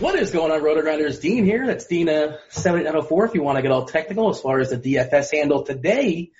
[0.00, 1.20] What is going on, Rotogrinders?
[1.20, 1.66] Dean here.
[1.66, 4.76] That's Dean uh, 7904 if you want to get all technical as far as the
[4.76, 5.64] DFS handle.
[5.64, 6.30] Today,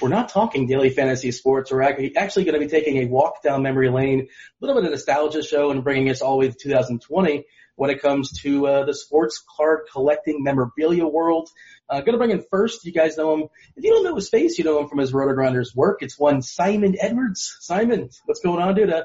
[0.00, 1.72] we're not talking daily fantasy sports.
[1.72, 4.92] We're actually going to be taking a walk down memory lane, a little bit of
[4.92, 7.44] nostalgia show and bringing us all the way to 2020
[7.74, 11.48] when it comes to uh, the sports card collecting memorabilia world.
[11.90, 13.48] Uh, going to bring in first, you guys know him.
[13.74, 16.02] If you don't know his face, you know him from his Rotogrinders work.
[16.02, 17.56] It's one Simon Edwards.
[17.58, 18.92] Simon, what's going on, dude?
[18.92, 19.04] Uh,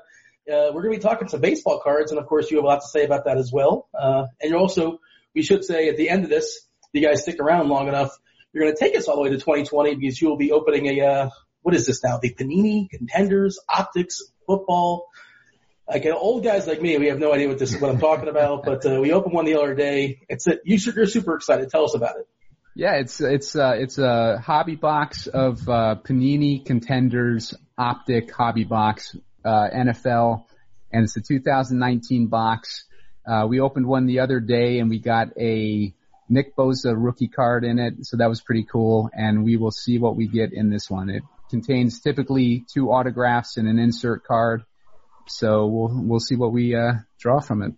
[0.50, 2.68] uh, we're going to be talking some baseball cards, and of course, you have a
[2.68, 3.90] lot to say about that as well.
[3.94, 5.00] Uh, and you're also,
[5.36, 8.12] we should say at the end of this, if you guys stick around long enough,
[8.54, 10.88] you're going to take us all the way to 2020 because you will be opening
[10.88, 11.30] a, uh,
[11.62, 12.18] what is this now?
[12.18, 15.08] The Panini Contenders Optics Football.
[15.88, 18.28] Like old guys like me, we have no idea what this is, what I'm talking
[18.28, 20.22] about, but uh, we opened one the other day.
[20.28, 21.70] It's a, you're super excited.
[21.70, 22.28] Tell us about it.
[22.76, 29.16] Yeah, it's it's uh, it's a hobby box of uh, Panini Contenders Optic hobby box
[29.44, 30.46] uh, NFL,
[30.92, 32.86] and it's a 2019 box.
[33.26, 35.94] Uh, we opened one the other day, and we got a
[36.30, 39.10] Nick Bosa rookie card in it, so that was pretty cool.
[39.14, 41.10] And we will see what we get in this one.
[41.10, 44.64] It contains typically two autographs and an insert card,
[45.28, 47.74] so we'll we'll see what we uh, draw from it.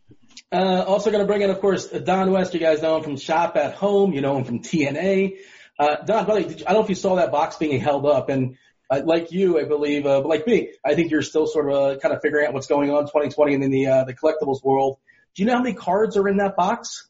[0.52, 2.54] Uh, also going to bring in, of course, Don West.
[2.54, 4.14] You guys know him from Shop at Home.
[4.14, 5.38] You know him from TNA.
[5.78, 8.06] Uh, Don, the way, you, I don't know if you saw that box being held
[8.06, 8.58] up, and
[8.90, 12.00] uh, like you, I believe, uh, like me, I think you're still sort of uh,
[12.00, 14.98] kind of figuring out what's going on 2020 and in the uh, the collectibles world.
[15.36, 17.08] Do you know how many cards are in that box?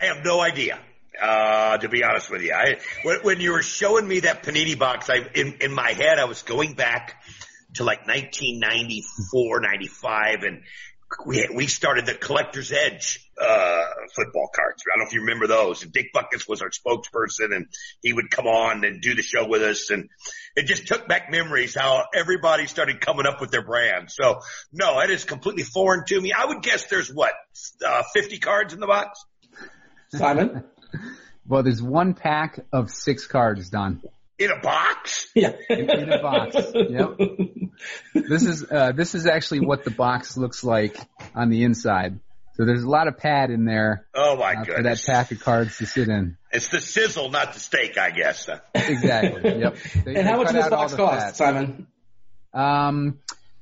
[0.00, 0.78] I have no idea.
[1.20, 4.78] Uh, to be honest with you, I, when, when you were showing me that Panini
[4.78, 7.22] box, I, in, in my head, I was going back
[7.74, 10.62] to like 1994, 95 and
[11.26, 13.84] we we started the collector's edge uh
[14.14, 14.82] football cards.
[14.86, 15.82] I don't know if you remember those.
[15.82, 17.66] And Dick Butkus was our spokesperson and
[18.02, 20.08] he would come on and do the show with us and
[20.54, 24.10] it just took back memories how everybody started coming up with their brand.
[24.10, 24.40] So
[24.72, 26.32] no, it is completely foreign to me.
[26.32, 27.32] I would guess there's what,
[27.86, 29.24] uh 50 cards in the box?
[30.14, 30.64] Simon?
[31.46, 34.02] well, there's one pack of six cards, Don.
[34.42, 35.28] In a box?
[35.34, 35.52] Yeah.
[35.70, 36.56] In, in a box.
[36.74, 37.18] Yep.
[38.14, 40.96] This is uh, this is actually what the box looks like
[41.34, 42.20] on the inside.
[42.54, 44.06] So there's a lot of pad in there.
[44.14, 44.76] Oh my uh, goodness!
[44.76, 46.36] For that pack of cards to sit in.
[46.50, 48.48] It's the sizzle, not the steak, I guess.
[48.74, 49.60] Exactly.
[49.60, 49.76] Yep.
[50.04, 51.36] They, and how much does this box cost, fat.
[51.36, 51.86] Simon?
[52.52, 53.18] Um,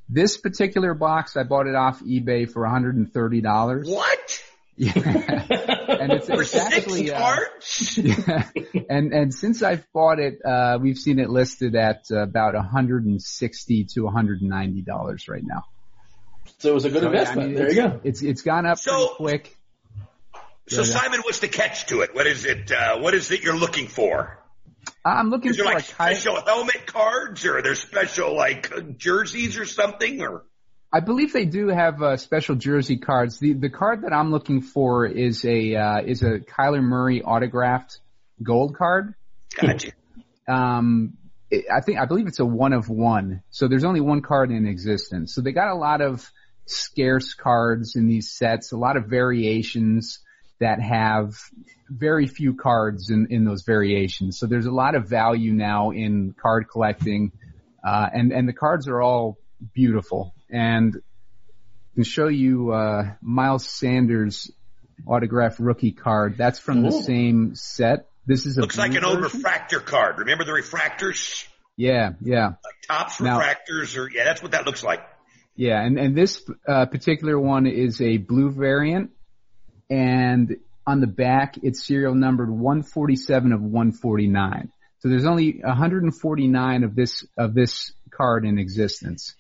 [0.09, 3.89] this particular box, I bought it off eBay for $130.
[3.89, 4.43] What?
[4.83, 4.93] Yeah.
[4.97, 7.37] and it's, it's actually, uh,
[7.97, 8.49] yeah.
[8.89, 13.85] and and since I've bought it, uh, we've seen it listed at uh, about 160
[13.85, 15.65] to 190 dollars right now.
[16.59, 17.49] So it was a good So, yeah, I investment.
[17.49, 18.01] mean, there you go.
[18.05, 19.57] It's it's gone up So- pretty quick.
[20.69, 20.87] So Yeah.
[20.87, 22.15] Simon, what's the catch to it?
[22.15, 22.73] What is it?
[22.73, 24.39] Uh, what is it you're looking for?
[25.05, 28.35] I'm looking Is there for like a Ky- special helmet cards, or are there special
[28.35, 30.45] like uh, jerseys or something, or?
[30.93, 33.39] I believe they do have uh, special jersey cards.
[33.39, 37.99] The the card that I'm looking for is a uh, is a Kyler Murray autographed
[38.43, 39.15] gold card.
[39.61, 39.93] Gotcha.
[40.49, 41.17] Um,
[41.49, 43.43] it, I think I believe it's a one of one.
[43.51, 45.33] So there's only one card in existence.
[45.33, 46.29] So they got a lot of
[46.67, 50.19] scarce cards in these sets, a lot of variations
[50.59, 51.35] that have
[51.89, 54.39] very few cards in, in those variations.
[54.39, 57.31] So there's a lot of value now in card collecting,
[57.85, 59.39] uh, and and the cards are all
[59.73, 60.35] beautiful.
[60.53, 64.51] And I can show you uh, Miles Sanders
[65.07, 66.37] autograph rookie card.
[66.37, 68.07] That's from the same set.
[68.27, 69.39] This is a Looks like an old version.
[69.39, 70.19] refractor card.
[70.19, 71.47] Remember the refractors?
[71.77, 72.49] Yeah, yeah.
[72.49, 75.01] Like Topps Now- refractors, or yeah, that's what that looks like.
[75.57, 79.11] Yeah, and, and this uh, particular one is a blue variant,
[79.91, 80.57] and
[80.87, 84.71] on the back it's serial numbered 147 of 149.
[85.01, 89.35] So there's only 149 of this of this card in existence.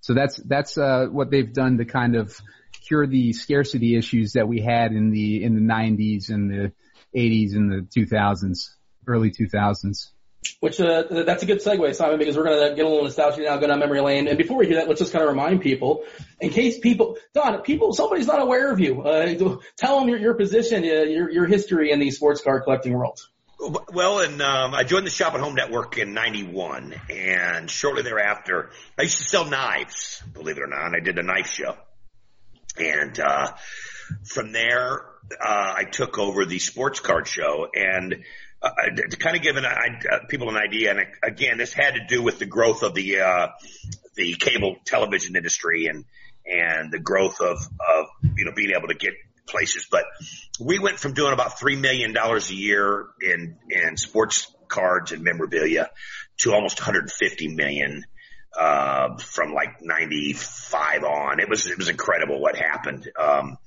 [0.00, 2.38] So that's that's uh, what they've done to kind of
[2.86, 6.72] cure the scarcity issues that we had in the in the 90s and the
[7.14, 8.70] 80s and the 2000s,
[9.06, 10.08] early 2000s.
[10.60, 13.58] Which uh, that's a good segue, Simon, because we're to get a little nostalgia now,
[13.58, 14.26] go down memory lane.
[14.26, 16.04] And before we do that, let's just kind of remind people,
[16.40, 19.02] in case people, Don, people, somebody's not aware of you.
[19.02, 19.34] Uh,
[19.76, 23.20] tell them your, your position, uh, your your history in the sports card collecting world.
[23.60, 28.70] Well, and um, I joined the Shop at Home Network in '91, and shortly thereafter,
[28.98, 30.22] I used to sell knives.
[30.32, 31.76] Believe it or not, I did a knife show,
[32.78, 33.52] and uh,
[34.24, 38.24] from there, uh, I took over the sports card show, and
[38.62, 38.70] uh,
[39.10, 42.22] to kind of give an, uh, people an idea, and again, this had to do
[42.22, 43.48] with the growth of the uh,
[44.14, 46.06] the cable television industry and
[46.46, 48.06] and the growth of of
[48.36, 49.12] you know being able to get
[49.50, 49.86] places.
[49.90, 50.04] But
[50.58, 55.22] we went from doing about three million dollars a year in in sports cards and
[55.22, 55.90] memorabilia
[56.38, 58.04] to almost 150 million
[58.58, 61.40] uh, from like 95 on.
[61.40, 63.10] It was it was incredible what happened.
[63.18, 63.58] Um,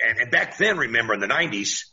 [0.00, 1.84] and, and back then, remember in the 90s,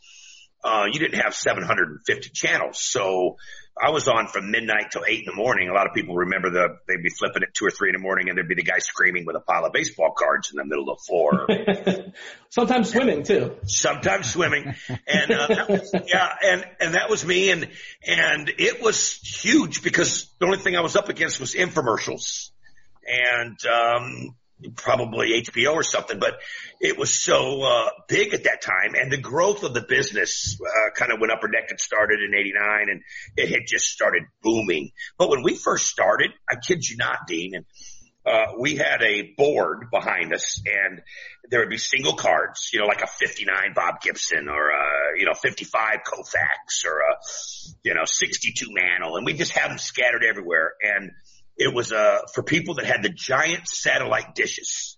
[0.62, 3.36] uh, you didn't have 750 channels, so
[3.78, 5.68] I was on from midnight till eight in the morning.
[5.68, 7.98] A lot of people remember the they'd be flipping at two or three in the
[7.98, 10.64] morning, and there'd be the guy screaming with a pile of baseball cards in the
[10.64, 12.12] middle of the floor.
[12.48, 13.56] Sometimes swimming too.
[13.66, 14.74] sometimes swimming
[15.06, 17.68] and uh, was, yeah and and that was me and
[18.06, 22.50] and it was huge because the only thing I was up against was infomercials
[23.06, 24.34] and um
[24.74, 26.38] probably HBO or something but
[26.80, 30.90] it was so uh big at that time and the growth of the business uh,
[30.94, 33.02] kind of went upper deck it started in 89 and
[33.36, 37.54] it had just started booming but when we first started I kid you not Dean
[37.54, 37.66] and
[38.26, 41.00] uh, we had a board behind us and
[41.48, 45.26] there would be single cards, you know, like a 59 Bob Gibson or a, you
[45.26, 47.16] know, 55 Koufax or a,
[47.84, 49.16] you know, 62 Mantle.
[49.16, 50.72] And we just have them scattered everywhere.
[50.82, 51.12] And
[51.56, 54.96] it was, uh, for people that had the giant satellite dishes.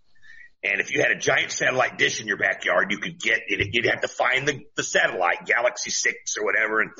[0.64, 3.68] And if you had a giant satellite dish in your backyard, you could get it.
[3.72, 6.90] You'd have to find the, the satellite, Galaxy 6 or whatever, and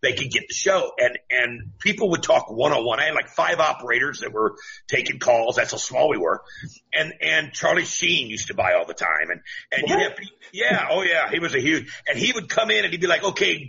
[0.00, 0.92] they could get the show.
[0.96, 3.00] And, and people would talk one on one.
[3.00, 4.54] I had like five operators that were
[4.86, 5.56] taking calls.
[5.56, 6.42] That's how small we were.
[6.92, 9.30] And, and Charlie Sheen used to buy all the time.
[9.32, 9.40] And,
[9.72, 10.16] and you have,
[10.52, 13.08] yeah, oh yeah, he was a huge, and he would come in and he'd be
[13.08, 13.68] like, okay,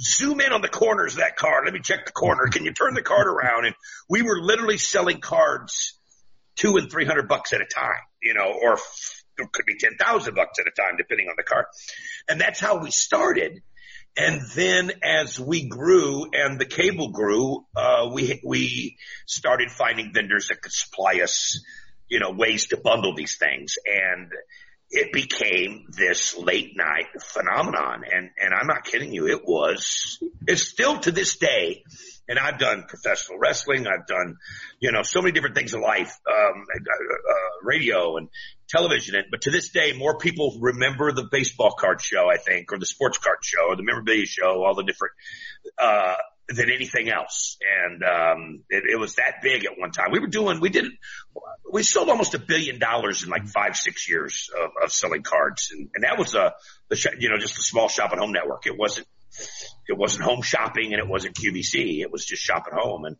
[0.00, 1.64] zoom in on the corners of that card.
[1.64, 2.46] Let me check the corner.
[2.46, 3.66] Can you turn the card around?
[3.66, 3.74] And
[4.08, 5.98] we were literally selling cards
[6.56, 8.74] two and three hundred bucks at a time, you know, or
[9.38, 11.66] it could be ten thousand bucks at a time, depending on the card.
[12.28, 13.62] And that's how we started.
[14.16, 18.96] And then as we grew and the cable grew, uh, we we
[19.26, 21.64] started finding vendors that could supply us,
[22.08, 24.30] you know, ways to bundle these things, and
[24.90, 28.04] it became this late night phenomenon.
[28.10, 30.22] And and I'm not kidding you, it was.
[30.46, 31.84] It's still to this day.
[32.30, 33.86] And I've done professional wrestling.
[33.86, 34.36] I've done,
[34.80, 38.28] you know, so many different things in life, um, uh, radio and
[38.68, 39.14] television.
[39.14, 42.78] And, but to this day, more people remember the baseball card show, I think, or
[42.78, 45.14] the sports card show, or the memorabilia show, all the different,
[45.78, 46.16] uh,
[46.48, 47.58] than anything else.
[47.84, 50.10] And, um, it, it was that big at one time.
[50.12, 50.86] We were doing, we did,
[51.70, 55.70] we sold almost a billion dollars in like five, six years of, of selling cards.
[55.72, 56.54] And, and that was a,
[56.88, 58.66] the, sh- you know, just a small shop at home network.
[58.66, 59.06] It wasn't,
[59.86, 62.00] it wasn't home shopping and it wasn't QVC.
[62.00, 63.04] It was just shop at home.
[63.04, 63.16] And,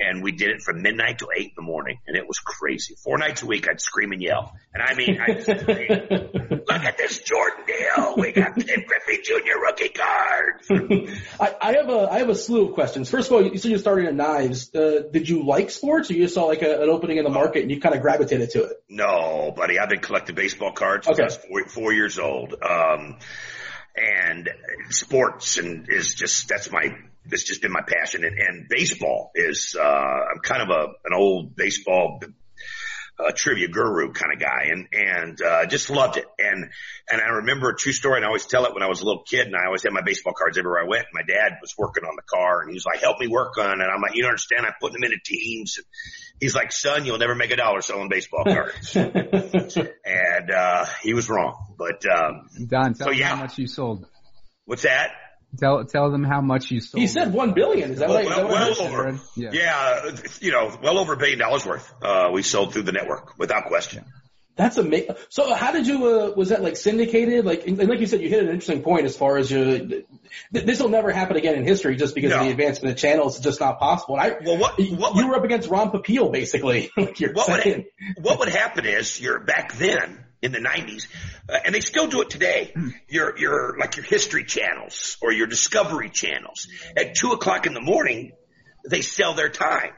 [0.00, 2.96] and we did it from midnight till eight in the morning and it was crazy.
[3.04, 4.54] Four nights a week I'd scream and yell.
[4.72, 8.14] And I mean, I look at this Jordan deal.
[8.16, 9.58] We got Ken Griffey Jr.
[9.60, 10.68] rookie cards.
[11.40, 13.10] I, I have a I have a slew of questions.
[13.10, 14.74] First of all, you said you started at knives.
[14.74, 17.30] Uh, did you like sports, or you just saw like a, an opening in the
[17.30, 18.82] market and you kind of gravitated to it?
[18.88, 21.22] No, buddy, I've been collecting baseball cards since Okay.
[21.22, 22.54] I was four, four years old.
[22.62, 23.18] Um,
[23.96, 24.48] and
[24.90, 28.24] sports and is just, that's my, it's just been my passion.
[28.24, 32.20] And, and baseball is, uh, I'm kind of a, an old baseball
[33.18, 36.26] uh, trivia guru kind of guy and, and, uh, just loved it.
[36.38, 36.70] And,
[37.10, 39.04] and I remember a true story and I always tell it when I was a
[39.04, 41.04] little kid and I always had my baseball cards everywhere I went.
[41.12, 43.66] My dad was working on the car and he was like, help me work on
[43.66, 43.72] it.
[43.72, 44.64] And I'm like, you don't understand.
[44.64, 45.76] I'm putting them into teams.
[45.76, 45.86] And
[46.40, 48.96] he's like, son, you'll never make a dollar selling baseball cards.
[48.96, 53.28] and, uh, he was wrong, but, um, Don, tell so, me yeah.
[53.28, 54.06] how much you sold.
[54.64, 55.10] what's that?
[55.58, 57.00] Tell tell them how much you sold.
[57.00, 57.90] He said one billion.
[57.92, 58.18] Is that what?
[58.18, 59.20] I- is that Well, what well over.
[59.36, 59.50] Yeah.
[59.52, 60.10] Yeah.
[60.40, 61.92] you know, well over a billion dollars worth.
[62.02, 64.04] Uh, we sold through the network without question.
[64.56, 65.14] That's amazing.
[65.30, 67.46] So how did you, uh, was that like syndicated?
[67.46, 70.04] Like, and like you said, you hit an interesting point as far as you, th-
[70.52, 73.36] this will never happen again in history just because of the advancement of channels.
[73.36, 74.18] It's just not possible.
[74.18, 76.90] And I, Well, what- what you would- were up against Ron Popeil basically.
[76.96, 77.86] like you're what saying.
[78.16, 81.06] would, what would happen is you're back then in the 90s,
[81.48, 82.72] uh, and they still do it today.
[83.08, 87.80] Your, your, like your history channels or your discovery channels at two o'clock in the
[87.80, 88.32] morning,
[88.88, 89.92] they sell their time.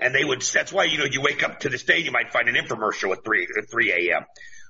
[0.00, 2.32] And they would, that's why, you know, you wake up to this day, you might
[2.32, 4.24] find an infomercial at three, at 3 a.m.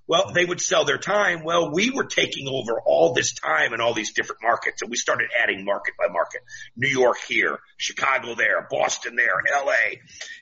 [0.06, 1.44] Well, they would sell their time.
[1.44, 4.98] Well, we were taking over all this time in all these different markets and we
[4.98, 6.42] started adding market by market.
[6.76, 9.98] New York here, Chicago there, Boston there, LA,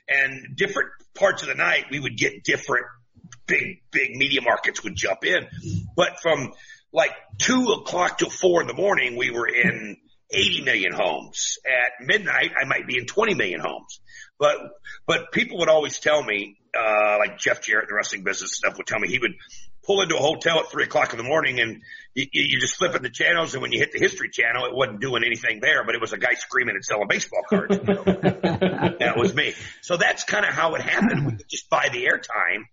[0.09, 2.85] and different parts of the night we would get different
[3.45, 5.47] big, big media markets would jump in.
[5.95, 6.53] But from
[6.91, 9.97] like two o'clock till four in the morning, we were in
[10.31, 11.57] 80 million homes.
[11.65, 13.99] At midnight, I might be in 20 million homes.
[14.39, 14.57] But,
[15.05, 18.87] but people would always tell me, uh, like Jeff Jarrett, the wrestling business stuff would
[18.87, 19.35] tell me he would
[19.83, 21.81] pull into a hotel at three o'clock in the morning and
[22.15, 24.73] you, you just flip in the channels and when you hit the history channel, it
[24.73, 27.77] wasn't doing anything there, but it was a guy screaming and selling baseball cards.
[27.85, 29.53] that was me.
[29.81, 31.25] So that's kind of how it happened.
[31.25, 32.63] We could just buy the airtime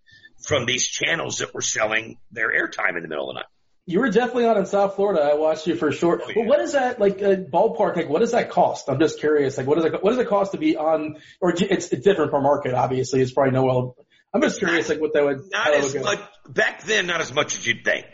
[0.43, 3.45] from these channels that were selling their airtime in the middle of the night.
[3.85, 5.21] You were definitely on in South Florida.
[5.21, 6.21] I watched you for a short.
[6.23, 6.33] Oh, yeah.
[6.35, 7.95] But what is that like uh, ballpark?
[7.95, 8.89] Like, what does that cost?
[8.89, 9.57] I'm just curious.
[9.57, 11.17] Like, what does it what does it cost to be on?
[11.41, 12.73] Or it's, it's different per market.
[12.73, 13.65] Obviously, it's probably no.
[13.65, 13.95] Well,
[14.33, 14.87] I'm just curious.
[14.87, 17.83] Like, what that would Not as would much back then, not as much as you'd
[17.83, 18.05] think.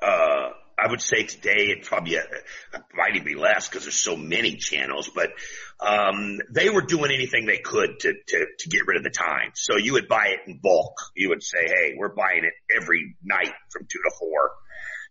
[0.00, 2.22] Uh, I would say today it probably uh,
[2.94, 5.30] might even be less because there's so many channels, but
[5.80, 9.52] um, they were doing anything they could to, to to get rid of the time.
[9.54, 10.94] So you would buy it in bulk.
[11.14, 14.52] You would say, "Hey, we're buying it every night from two to four.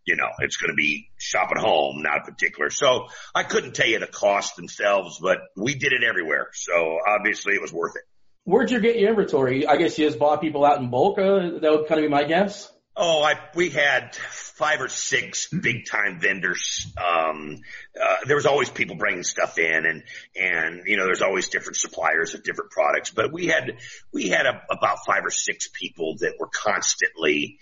[0.05, 3.99] You know, it's going to be shopping home, not particular." So I couldn't tell you
[3.99, 6.49] the cost themselves, but we did it everywhere.
[6.53, 8.03] So obviously it was worth it.
[8.43, 9.65] Where'd you get your inventory?
[9.65, 11.17] I guess you just bought people out in bulk.
[11.17, 12.71] Uh, that would kind of be my guess.
[12.97, 16.87] Oh, I we had five or six big time vendors.
[16.97, 17.61] Um,
[18.01, 21.75] uh, there was always people bringing stuff in, and and you know there's always different
[21.75, 23.09] suppliers of different products.
[23.09, 23.79] But we had
[24.13, 27.59] we had a, about five or six people that were constantly.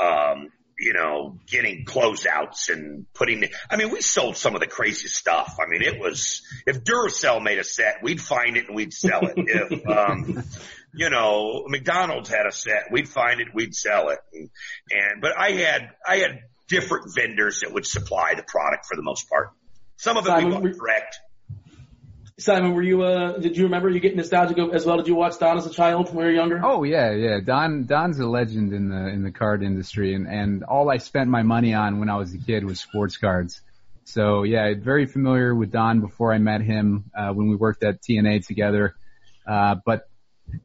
[0.00, 5.14] Um, you know, getting closeouts and putting, I mean, we sold some of the craziest
[5.14, 5.58] stuff.
[5.62, 9.20] I mean, it was, if Duracell made a set, we'd find it and we'd sell
[9.22, 9.34] it.
[9.36, 10.42] If, um,
[10.94, 14.18] you know, McDonald's had a set, we'd find it, we'd sell it.
[14.32, 14.50] And,
[14.90, 19.02] and, but I had, I had different vendors that would supply the product for the
[19.02, 19.50] most part.
[19.96, 21.18] Some of it we Simon, bought we- direct.
[22.38, 23.02] Simon, were you?
[23.02, 24.96] Uh, did you remember you getting nostalgic as well?
[24.96, 26.60] Did you watch Don as a child when you were younger?
[26.64, 27.38] Oh yeah, yeah.
[27.44, 31.28] Don Don's a legend in the in the card industry, and and all I spent
[31.28, 33.60] my money on when I was a kid was sports cards.
[34.04, 38.00] So yeah, very familiar with Don before I met him uh, when we worked at
[38.02, 38.96] TNA together.
[39.46, 40.08] Uh, but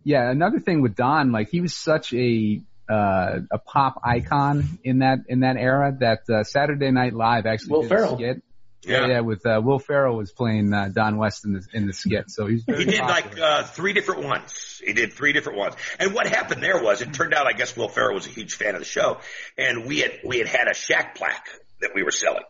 [0.03, 4.99] yeah, another thing with Don, like he was such a uh, a pop icon in
[4.99, 8.13] that in that era that uh, Saturday Night Live actually Will did Ferrell.
[8.13, 8.43] a skit.
[8.83, 9.07] Yeah.
[9.07, 12.29] yeah, with uh, Will Ferrell was playing uh, Don West in the in the skit,
[12.29, 13.07] so he's He did popular.
[13.07, 14.81] like uh, three different ones.
[14.85, 15.75] He did three different ones.
[15.99, 18.53] And what happened there was, it turned out, I guess Will Ferrell was a huge
[18.53, 19.17] fan of the show,
[19.57, 21.49] and we had we had had a Shaq plaque
[21.81, 22.43] that we were selling.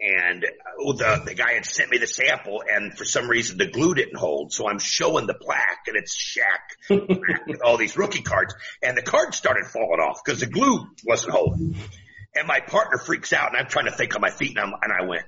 [0.00, 3.66] And uh, the the guy had sent me the sample, and for some reason the
[3.68, 4.52] glue didn't hold.
[4.52, 6.90] So I'm showing the plaque, and it's Shaq
[7.46, 11.32] with all these rookie cards, and the cards started falling off because the glue wasn't
[11.32, 11.76] holding.
[12.36, 14.72] And my partner freaks out, and I'm trying to think on my feet, and, I'm,
[14.82, 15.22] and I went,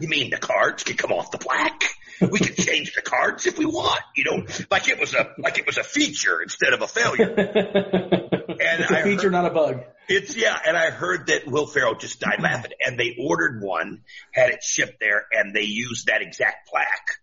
[0.00, 1.84] "You mean the cards can come off the plaque?
[2.20, 5.58] We can change the cards if we want, you know, like it was a like
[5.58, 9.46] it was a feature instead of a failure." And it's a I feature, heard- not
[9.46, 9.84] a bug.
[10.08, 14.02] It's yeah, and I heard that Will Ferrell just died laughing, and they ordered one,
[14.32, 17.18] had it shipped there, and they used that exact plaque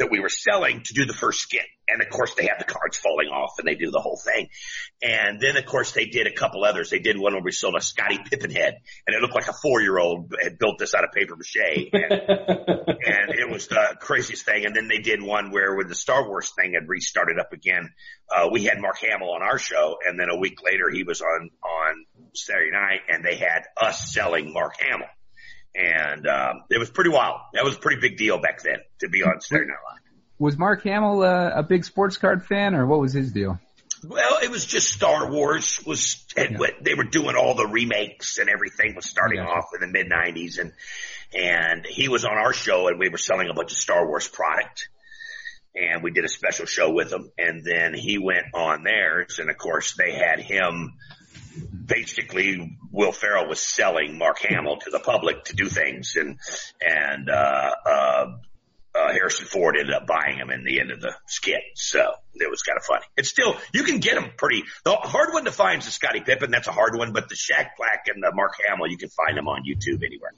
[0.00, 1.66] that we were selling to do the first skit.
[1.86, 4.48] And of course, they have the cards falling off, and they do the whole thing.
[5.02, 6.88] And then, of course, they did a couple others.
[6.88, 9.52] They did one where we sold a Scottie Pippen head, and it looked like a
[9.52, 11.90] four-year-old had built this out of paper mache.
[11.92, 14.64] And, and it was the craziest thing.
[14.64, 17.90] And then they did one where when the Star Wars thing had restarted up again,
[18.34, 21.20] uh, we had Mark Hamill on our show, and then a week later he was
[21.20, 25.08] on on Saturday night, and they had us selling Mark Hamill.
[25.74, 27.40] And um, it was pretty wild.
[27.54, 30.00] That was a pretty big deal back then to be on Saturday Night Live.
[30.38, 33.58] Was Mark Hamill uh, a big sports card fan, or what was his deal?
[34.02, 36.66] Well, it was just Star Wars was and Yeah.
[36.80, 39.46] they were doing all the remakes and everything was starting Yeah.
[39.48, 40.72] off in the mid '90s, and
[41.34, 44.26] and he was on our show and we were selling a bunch of Star Wars
[44.26, 44.88] product,
[45.74, 49.50] and we did a special show with him, and then he went on theirs, and
[49.50, 50.94] of course they had him.
[51.86, 56.38] Basically, Will Ferrell was selling Mark Hamill to the public to do things, and
[56.80, 58.26] and uh, uh,
[58.94, 61.62] uh, Harrison Ford ended up buying him in the end of the skit.
[61.74, 63.04] So it was kind of funny.
[63.16, 66.20] It's still, you can get them pretty, the hard one to find is the Scottie
[66.20, 66.50] Pippen.
[66.50, 69.36] That's a hard one, but the Shaq plaque and the Mark Hamill, you can find
[69.36, 70.32] them on YouTube anywhere.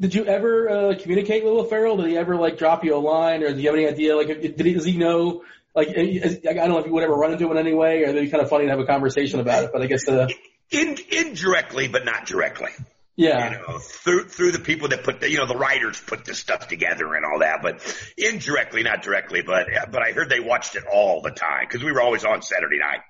[0.00, 1.98] Did you ever uh, communicate with Will Ferrell?
[1.98, 4.16] Did he ever like drop you a line, or do you have any idea?
[4.16, 5.42] Like, did he, does he know?
[5.76, 8.08] Like, I don't know if you would ever run into him in any way, or
[8.08, 9.70] it'd be kind of funny to have a conversation about it.
[9.72, 10.26] But I guess, uh,
[10.70, 12.70] In, indirectly, but not directly.
[13.14, 16.24] yeah, You know, through, through the people that put the, you know, the writers put
[16.24, 17.80] this stuff together and all that, but
[18.16, 21.92] indirectly, not directly, but, but I heard they watched it all the time because we
[21.92, 23.00] were always on Saturday night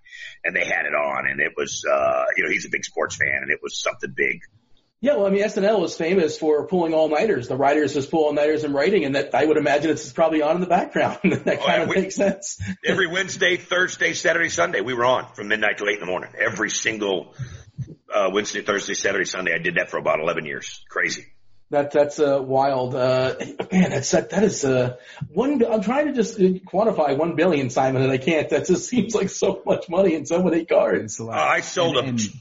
[0.45, 3.17] and they had it on and it was, uh, you know, he's a big sports
[3.17, 4.41] fan and it was something big.
[5.01, 5.17] Yeah.
[5.17, 7.49] Well, I mean, SNL was famous for pulling all nighters.
[7.49, 10.43] The writers just pull all nighters and writing, and that I would imagine it's probably
[10.43, 11.19] on in the background.
[11.45, 12.61] that Oh, kind of we- makes sense.
[12.85, 16.31] Every Wednesday, Thursday, Saturday, Sunday, we were on from midnight till eight in the morning.
[16.39, 17.35] Every single
[18.13, 19.53] uh, Wednesday, Thursday, Saturday, Sunday.
[19.55, 20.85] I did that for about eleven years.
[20.89, 21.27] Crazy.
[21.71, 22.95] That that's uh, wild.
[22.95, 23.35] Uh,
[23.73, 24.97] man, that's that, that is uh,
[25.33, 25.65] one.
[25.65, 28.49] I'm trying to just quantify one billion, Simon, and I can't.
[28.51, 31.21] That just seems like so much money in so many cards.
[31.21, 31.29] Uh.
[31.29, 32.11] I sold And- a.
[32.11, 32.33] and-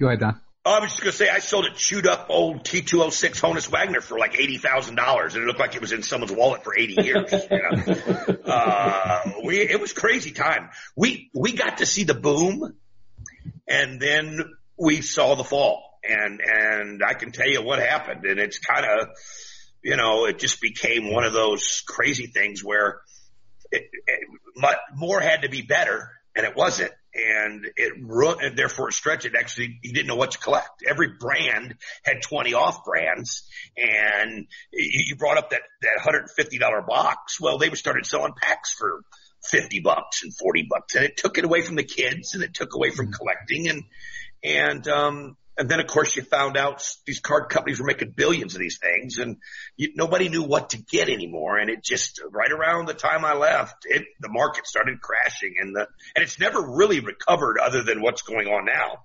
[0.00, 0.40] Go ahead, Don.
[0.68, 4.02] Oh, I was just gonna say I sold a chewed up old T206 Honus Wagner
[4.02, 6.78] for like eighty thousand dollars, and it looked like it was in someone's wallet for
[6.78, 7.32] eighty years.
[7.50, 10.68] You know, uh, we it was crazy time.
[10.94, 12.76] We we got to see the boom,
[13.66, 14.40] and then
[14.76, 18.84] we saw the fall, and and I can tell you what happened, and it's kind
[18.84, 19.08] of,
[19.82, 23.00] you know, it just became one of those crazy things where
[23.72, 24.28] it, it,
[24.94, 26.92] more had to be better, and it wasn't.
[27.14, 29.34] And it ru- and therefore it stretched it.
[29.34, 30.82] Actually, he didn't know what to collect.
[30.86, 33.48] Every brand had 20 off brands.
[33.76, 37.40] And you, you brought up that, that $150 box.
[37.40, 39.02] Well, they started selling packs for
[39.50, 40.94] 50 bucks and 40 bucks.
[40.94, 43.68] And it took it away from the kids and it took away from collecting.
[43.68, 43.84] And,
[44.44, 48.54] and, um, and then of course you found out these card companies were making billions
[48.54, 49.36] of these things and
[49.76, 51.58] you, nobody knew what to get anymore.
[51.58, 55.74] And it just right around the time I left, it, the market started crashing and
[55.74, 59.04] the, and it's never really recovered other than what's going on now.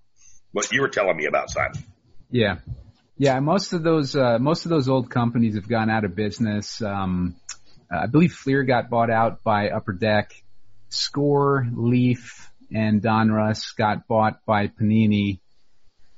[0.52, 1.84] What you were telling me about, Simon.
[2.30, 2.58] Yeah.
[3.18, 6.82] Yeah, most of those uh, most of those old companies have gone out of business.
[6.82, 7.36] Um,
[7.92, 10.34] I believe Fleer got bought out by Upper Deck.
[10.90, 15.40] Score, Leaf, and Donruss got bought by Panini.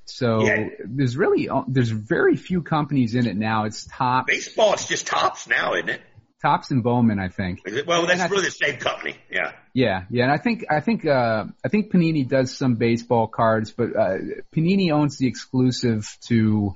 [0.06, 0.70] So Yeah.
[0.86, 3.65] there's really there's very few companies in it now.
[3.65, 6.02] It's Topps, Baseball, it's just Topps now, isn't it?
[6.41, 7.62] Topps and Bowman, I think.
[7.88, 9.15] Well, that's really the same company.
[9.32, 9.54] Yeah.
[9.74, 13.72] Yeah, yeah, and I think I think uh I think Panini does some baseball cards,
[13.72, 14.18] but uh
[14.56, 16.76] Panini owns the exclusive to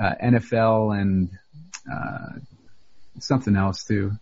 [0.00, 1.30] uh NFL and
[1.92, 2.38] uh
[3.20, 4.12] something else too.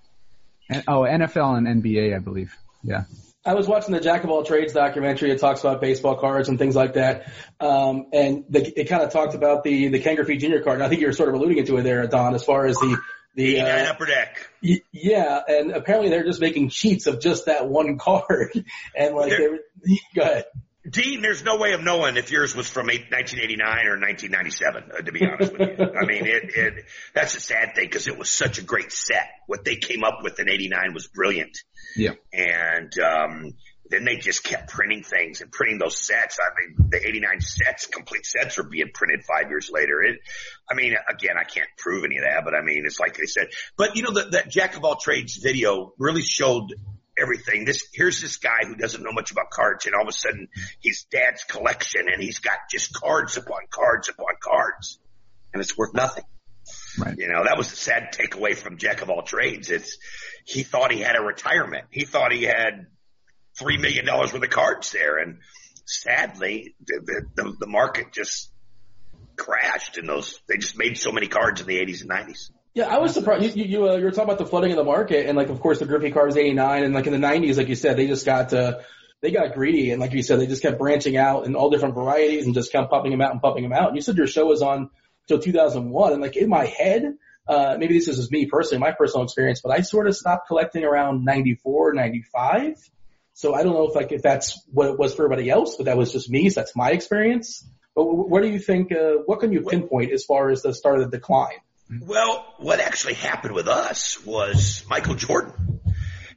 [0.68, 2.54] And, oh, NFL and NBA, I believe.
[2.82, 3.04] Yeah.
[3.44, 5.30] I was watching the Jack of all trades documentary.
[5.32, 7.30] It talks about baseball cards and things like that.
[7.58, 10.60] Um, and the, it kind of talked about the, the Ken Griffey Jr.
[10.62, 10.76] card.
[10.76, 12.76] And I think you were sort of alluding to it there, Don, as far as
[12.76, 12.96] the,
[13.34, 14.48] the, uh, upper deck.
[14.62, 15.40] y- yeah.
[15.48, 18.52] And apparently they're just making sheets of just that one card.
[18.96, 19.58] And like, they They're- were,
[20.14, 20.44] go ahead.
[20.88, 25.12] Dean, there's no way of knowing if yours was from 1989 or 1997, uh, to
[25.12, 25.84] be honest with you.
[25.94, 29.28] I mean, it, it, that's a sad thing because it was such a great set.
[29.46, 31.56] What they came up with in 89 was brilliant.
[31.96, 32.14] Yeah.
[32.32, 33.52] And, um,
[33.92, 36.38] then they just kept printing things and printing those sets.
[36.40, 40.02] I mean, the 89 sets, complete sets are being printed five years later.
[40.02, 40.18] It,
[40.68, 43.26] I mean, again, I can't prove any of that, but I mean, it's like they
[43.26, 46.74] said, but you know, that, that Jack of all trades video really showed
[47.18, 47.64] everything.
[47.64, 50.48] This, here's this guy who doesn't know much about cards and all of a sudden
[50.82, 54.98] his dad's collection and he's got just cards upon cards upon cards
[55.52, 56.24] and it's worth nothing.
[56.98, 57.16] Right.
[57.18, 59.70] You know, that was the sad takeaway from Jack of all trades.
[59.70, 59.98] It's,
[60.44, 61.86] he thought he had a retirement.
[61.90, 62.86] He thought he had
[63.58, 65.18] three million dollars worth of cards there.
[65.18, 65.38] And
[65.84, 68.50] sadly, the, the, the market just
[69.36, 72.50] crashed in those, they just made so many cards in the eighties and nineties.
[72.74, 73.56] Yeah, I was surprised.
[73.56, 75.50] You, you, you, uh, you were talking about the flooding of the market, and like,
[75.50, 77.96] of course, the Griffey car was 89, and like in the 90s, like you said,
[77.96, 78.78] they just got, uh,
[79.20, 81.94] they got greedy, and like you said, they just kept branching out in all different
[81.94, 83.88] varieties and just kept pumping them out and pumping them out.
[83.88, 84.88] And you said your show was on
[85.28, 87.14] till 2001, and like in my head,
[87.46, 90.48] uh, maybe this is just me personally, my personal experience, but I sort of stopped
[90.48, 92.90] collecting around 94, 95.
[93.34, 95.86] So I don't know if like, if that's what it was for everybody else, but
[95.86, 97.66] that was just me, so that's my experience.
[97.94, 98.92] But what do you think?
[98.92, 101.58] Uh, what can you pinpoint as far as the start of the decline?
[102.00, 105.80] Well, what actually happened with us was Michael Jordan,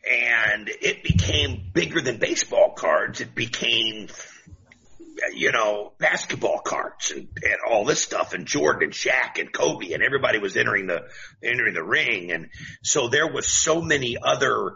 [0.09, 3.21] and it became bigger than baseball cards.
[3.21, 4.07] It became
[5.33, 9.93] you know, basketball cards and, and all this stuff and Jordan and Shaq and Kobe
[9.93, 11.05] and everybody was entering the,
[11.43, 12.31] entering the ring.
[12.31, 12.49] And
[12.83, 14.75] so there was so many other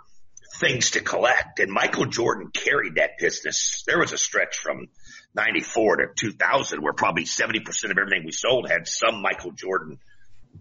[0.55, 3.83] things to collect and Michael Jordan carried that business.
[3.85, 4.87] There was a stretch from
[5.35, 9.99] 94 to 2000 where probably 70% of everything we sold had some Michael Jordan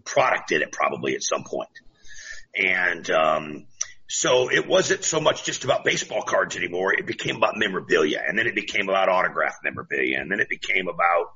[0.04, 1.70] product in it probably at some point.
[2.54, 3.66] And, um,
[4.08, 6.94] so it wasn't so much just about baseball cards anymore.
[6.94, 10.88] It became about memorabilia and then it became about autograph memorabilia and then it became
[10.88, 11.32] about,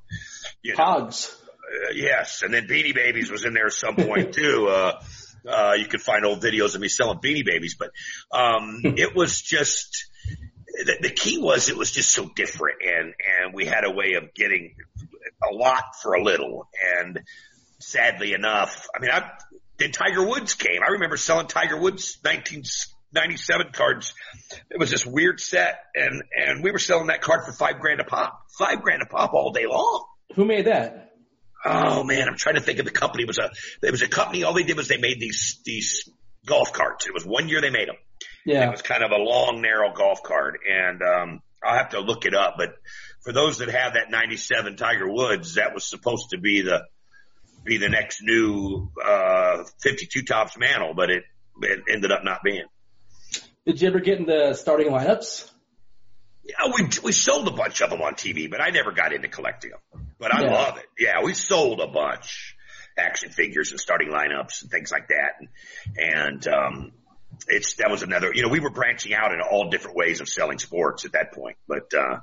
[0.63, 1.31] you know, Pogs.
[1.31, 2.41] Uh, yes.
[2.41, 4.67] And then Beanie Babies was in there at some point too.
[4.67, 4.99] Uh,
[5.47, 7.91] uh, you could find old videos of me selling Beanie Babies, but,
[8.31, 10.07] um, it was just,
[10.65, 14.13] the, the key was it was just so different and, and we had a way
[14.13, 14.73] of getting
[15.47, 16.67] a lot for a little.
[16.97, 17.19] And
[17.83, 19.29] sadly enough, I mean, I,
[19.77, 20.81] then Tiger Woods came.
[20.85, 24.13] I remember selling Tiger Woods 1997 cards.
[24.69, 27.99] It was this weird set and, and we were selling that card for five grand
[27.99, 30.05] a pop, five grand a pop all day long.
[30.35, 31.11] Who made that?
[31.65, 33.23] Oh man, I'm trying to think of the company.
[33.23, 33.49] It was a,
[33.81, 34.43] it was a company.
[34.43, 36.09] All they did was they made these, these
[36.45, 37.07] golf carts.
[37.07, 37.95] It was one year they made them.
[38.45, 38.67] Yeah.
[38.67, 40.57] It was kind of a long, narrow golf card.
[40.69, 42.75] And, um, I'll have to look it up, but
[43.21, 46.83] for those that have that 97 Tiger Woods, that was supposed to be the,
[47.63, 51.23] be the next new uh, 52 Topps mantle, but it,
[51.61, 52.65] it ended up not being.
[53.65, 55.49] Did you ever get into starting lineups?
[56.43, 59.29] Yeah, we we sold a bunch of them on TV, but I never got into
[59.29, 60.07] collecting them.
[60.19, 60.51] But I yeah.
[60.51, 60.85] love it.
[60.99, 62.57] Yeah, we sold a bunch
[62.97, 65.49] action figures and starting lineups and things like that, and
[65.97, 66.91] and um,
[67.47, 68.31] it's that was another.
[68.33, 71.31] You know, we were branching out in all different ways of selling sports at that
[71.33, 72.19] point, but uh,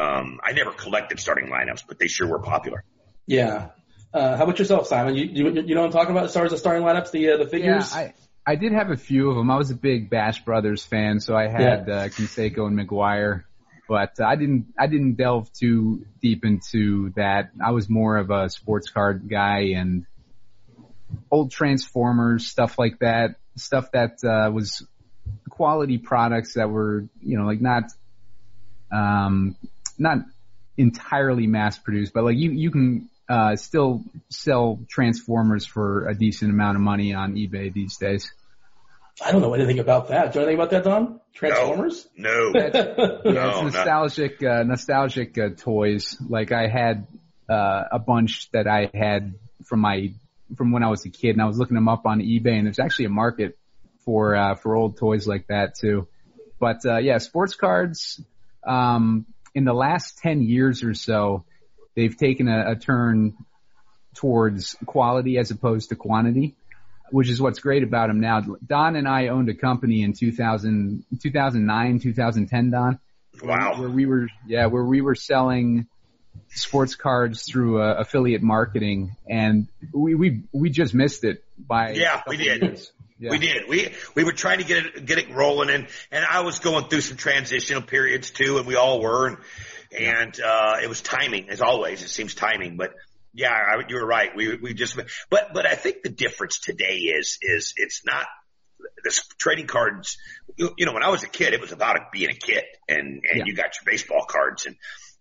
[0.00, 2.82] um, I never collected starting lineups, but they sure were popular.
[3.26, 3.70] Yeah,
[4.14, 5.16] uh, how about yourself, Simon?
[5.16, 7.32] You, you, you know what I'm talking about as far as the starting lineups, the
[7.32, 7.92] uh, the figures.
[7.92, 8.14] Yeah, I,
[8.46, 9.50] I did have a few of them.
[9.50, 11.94] I was a big Bash Brothers fan, so I had yeah.
[11.94, 13.42] uh, Canseco and McGwire,
[13.88, 17.50] but I didn't I didn't delve too deep into that.
[17.62, 20.06] I was more of a sports card guy and
[21.28, 24.86] old Transformers stuff like that, stuff that uh, was
[25.50, 27.84] quality products that were you know like not
[28.92, 29.56] um
[29.98, 30.18] not
[30.76, 36.50] entirely mass produced, but like you you can uh, still sell Transformers for a decent
[36.50, 38.32] amount of money on eBay these days.
[39.24, 40.32] I don't know anything about that.
[40.32, 41.20] Do you know anything about that, Don?
[41.32, 42.06] Transformers?
[42.16, 42.50] No.
[42.50, 42.60] no.
[42.64, 46.16] yeah, no, it's nostalgic, uh, nostalgic uh, toys.
[46.28, 47.06] Like I had
[47.48, 49.34] uh, a bunch that I had
[49.64, 50.12] from my
[50.56, 52.66] from when I was a kid, and I was looking them up on eBay, and
[52.66, 53.56] there's actually a market
[54.04, 56.08] for uh, for old toys like that too.
[56.58, 58.20] But uh, yeah, sports cards.
[58.66, 61.44] Um, in the last ten years or so,
[61.94, 63.34] they've taken a, a turn
[64.14, 66.54] towards quality as opposed to quantity,
[67.10, 68.40] which is what's great about them now.
[68.40, 72.98] Don and I owned a company in 2000, 2009, 2010, Don.
[73.42, 73.80] Wow.
[73.80, 75.88] Where we were, yeah, where we were selling
[76.48, 82.22] sports cards through uh, affiliate marketing and we, we, we just missed it by, yeah,
[82.26, 82.80] we did.
[83.18, 83.30] Yeah.
[83.30, 83.68] We did.
[83.68, 86.88] We we were trying to get it get it rolling, and and I was going
[86.88, 89.28] through some transitional periods too, and we all were.
[89.28, 89.38] And
[89.98, 92.02] and uh, it was timing as always.
[92.02, 92.94] It seems timing, but
[93.32, 94.34] yeah, I, you were right.
[94.34, 94.96] We we just
[95.30, 98.26] but but I think the difference today is is it's not
[99.02, 100.16] this trading cards.
[100.56, 103.22] You, you know, when I was a kid, it was about being a kid, and
[103.30, 103.44] and yeah.
[103.46, 104.76] you got your baseball cards and.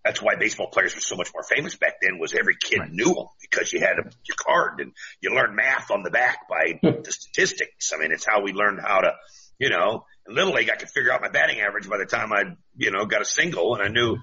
[0.05, 2.91] That's why baseball players were so much more famous back then was every kid right.
[2.91, 6.39] knew them because you had a, your card and you learned math on the back
[6.49, 7.93] by the statistics.
[7.95, 9.13] I mean, it's how we learned how to,
[9.59, 12.33] you know, in Little League, I could figure out my batting average by the time
[12.33, 12.43] I,
[12.75, 14.17] you know, got a single and I knew,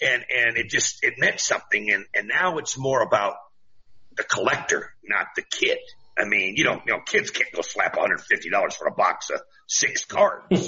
[0.00, 1.90] and and it just it meant something.
[1.90, 3.34] And and now it's more about
[4.16, 5.78] the collector, not the kid.
[6.18, 9.40] I mean, you know, you know, kids can't go slap $150 for a box of
[9.66, 10.58] six cards, you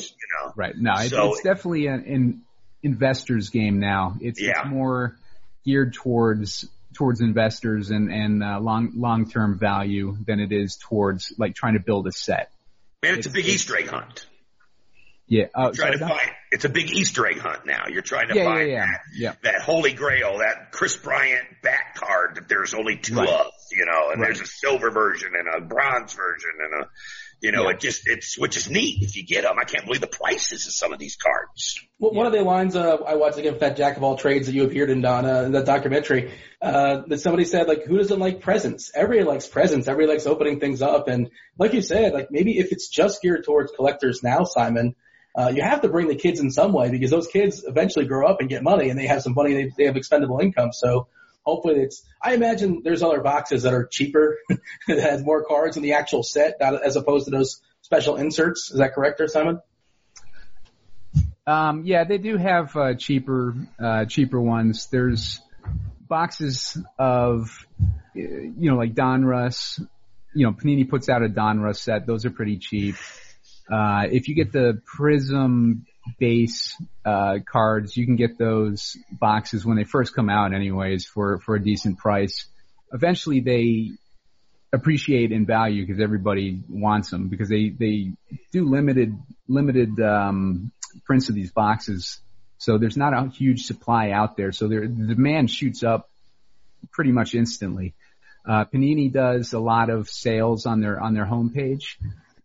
[0.40, 0.52] know.
[0.56, 0.74] Right.
[0.76, 2.42] No, so, it's definitely an, an
[2.82, 4.16] investor's game now.
[4.20, 4.62] It's, yeah.
[4.62, 5.18] it's more
[5.64, 11.32] geared towards towards investors and and uh, long long term value than it is towards
[11.38, 12.50] like trying to build a set.
[13.02, 14.26] Man, it's, it's a big it's, Easter egg hunt.
[15.26, 15.46] Yeah.
[15.54, 17.86] Oh, trying to find, it's a big Easter egg hunt now.
[17.88, 19.30] You're trying to yeah, find yeah, yeah.
[19.30, 23.28] That, that holy grail, that Kris Bryant bat card that there's only two right.
[23.28, 24.28] of, you know, and right.
[24.28, 26.88] there's a silver version and a bronze version and a,
[27.42, 29.56] you know, it just, it's, which is neat if you get them.
[29.60, 31.80] I can't believe the prices of some of these cards.
[31.98, 34.54] Well, one of the lines, uh, I watched again, Fat Jack of all trades that
[34.54, 38.42] you appeared in, Donna, in that documentary, uh, that somebody said, like, who doesn't like
[38.42, 38.92] presents?
[38.94, 39.88] Everybody likes presents.
[39.88, 41.08] Everybody likes opening things up.
[41.08, 44.94] And like you said, like maybe if it's just geared towards collectors now, Simon,
[45.36, 48.26] uh, you have to bring the kids in some way because those kids eventually grow
[48.26, 50.72] up and get money and they have some money, they, they have expendable income.
[50.72, 51.08] So
[51.42, 54.38] hopefully it's, I imagine there's other boxes that are cheaper
[54.88, 58.70] that has more cards in the actual set as opposed to those special inserts.
[58.70, 59.60] Is that correct, or Simon?
[61.46, 64.88] Um, yeah, they do have uh, cheaper uh, cheaper ones.
[64.90, 65.40] There's
[66.08, 67.50] boxes of
[68.14, 69.78] you know like Donruss.
[70.34, 72.06] You know, Panini puts out a Donruss set.
[72.06, 72.96] Those are pretty cheap.
[73.70, 75.86] Uh, if you get the Prism
[76.18, 81.40] base uh, cards, you can get those boxes when they first come out, anyways, for
[81.40, 82.46] for a decent price.
[82.92, 83.90] Eventually, they
[84.72, 88.12] appreciate in value because everybody wants them because they they
[88.52, 89.16] do limited
[89.48, 90.72] limited um,
[91.04, 92.20] prints of these boxes.
[92.58, 94.52] So there's not a huge supply out there.
[94.52, 96.10] So the demand shoots up
[96.92, 97.94] pretty much instantly.
[98.46, 101.96] Uh, Panini does a lot of sales on their on their homepage.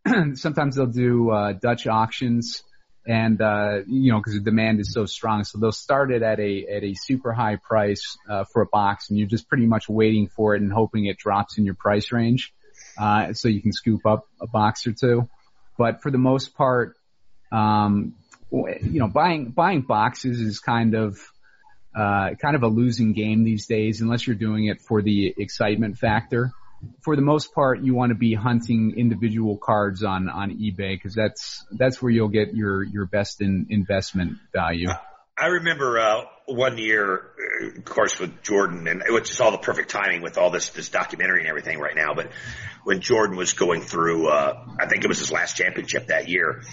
[0.35, 2.63] Sometimes they'll do uh, Dutch auctions,
[3.05, 6.39] and uh, you know because the demand is so strong, so they'll start it at
[6.39, 9.89] a at a super high price uh, for a box, and you're just pretty much
[9.89, 12.53] waiting for it and hoping it drops in your price range,
[12.97, 15.27] uh, so you can scoop up a box or two.
[15.77, 16.97] But for the most part,
[17.51, 18.15] um,
[18.51, 21.19] you know, buying buying boxes is kind of
[21.95, 25.97] uh, kind of a losing game these days unless you're doing it for the excitement
[25.97, 26.51] factor.
[27.03, 31.13] For the most part, you want to be hunting individual cards on on eBay because
[31.13, 34.89] that's that's where you'll get your your best in investment value.
[35.37, 37.31] I remember uh, one year,
[37.77, 40.69] of course, with Jordan, and it was just all the perfect timing with all this
[40.69, 42.13] this documentary and everything right now.
[42.13, 42.31] But
[42.83, 46.63] when Jordan was going through, uh, I think it was his last championship that year,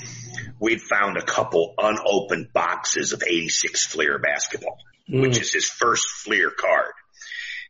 [0.58, 5.22] we'd found a couple unopened boxes of '86 Fleer basketball, mm.
[5.22, 6.92] which is his first Fleer card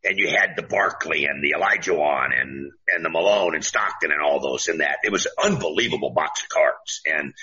[0.07, 4.23] and you had the Barkley and the Olajuwon and and the Malone and Stockton and
[4.23, 4.99] all those in that.
[5.05, 7.35] It was an unbelievable box of cards, and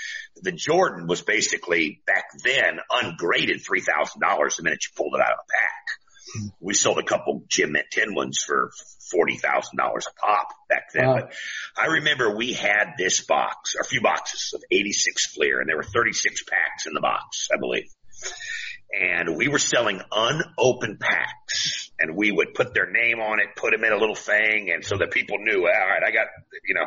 [0.42, 5.22] the Jordan was basically back then ungraded three thousand dollars the minute you pulled it
[5.22, 6.50] out of the pack.
[6.60, 8.72] We sold a couple Gem Mint tin ones for
[9.12, 11.08] forty thousand dollars a pop back then.
[11.08, 11.16] Wow.
[11.16, 11.34] But
[11.78, 15.70] I remember we had this box, or a few boxes of eighty six Fleer, and
[15.70, 17.90] there were thirty six packs in the box, I believe
[18.94, 23.72] and we were selling unopened packs and we would put their name on it, put
[23.72, 24.70] them in a little thing.
[24.72, 26.28] And so that people knew, all right, I got,
[26.66, 26.86] you know,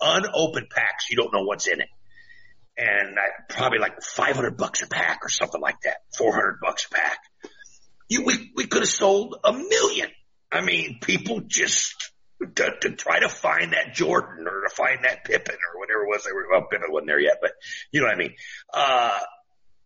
[0.00, 1.08] unopened packs.
[1.10, 1.88] You don't know what's in it.
[2.76, 6.94] And I, probably like 500 bucks a pack or something like that, 400 bucks a
[6.94, 7.18] pack.
[8.08, 10.10] You, we, we could have sold a million.
[10.52, 12.12] I mean, people just
[12.56, 16.08] to, to try to find that Jordan or to find that Pippen or whatever it
[16.08, 16.24] was.
[16.24, 17.52] They were, well, Pippen wasn't there yet, but
[17.92, 18.34] you know what I mean?
[18.74, 19.18] Uh,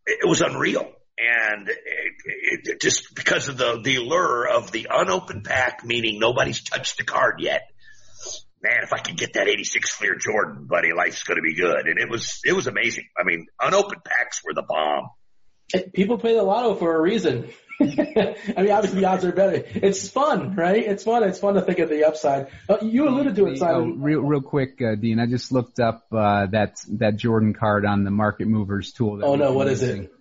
[0.06, 4.88] it, it was unreal and it, it, just because of the the allure of the
[4.90, 7.62] unopened pack, meaning nobody's touched the card yet.
[8.62, 11.87] Man, if I could get that 86 Fleer Jordan, buddy, life's going to be good.
[11.87, 13.04] And it was, it was amazing.
[13.18, 15.09] I mean, unopened packs were the bomb.
[15.94, 17.48] People play the lotto for a reason.
[17.80, 19.64] I mean, obviously the odds are better.
[19.66, 20.85] It's fun, right?
[20.85, 21.22] It's fun.
[21.22, 22.48] It's fun to think of the upside.
[22.68, 23.94] Uh, you alluded to it, Simon.
[23.96, 25.18] Oh, real, real quick, uh, Dean.
[25.18, 29.24] I just looked up uh, that that Jordan card on the Market Movers tool.
[29.24, 29.88] oh no, what using.
[29.88, 30.12] is it?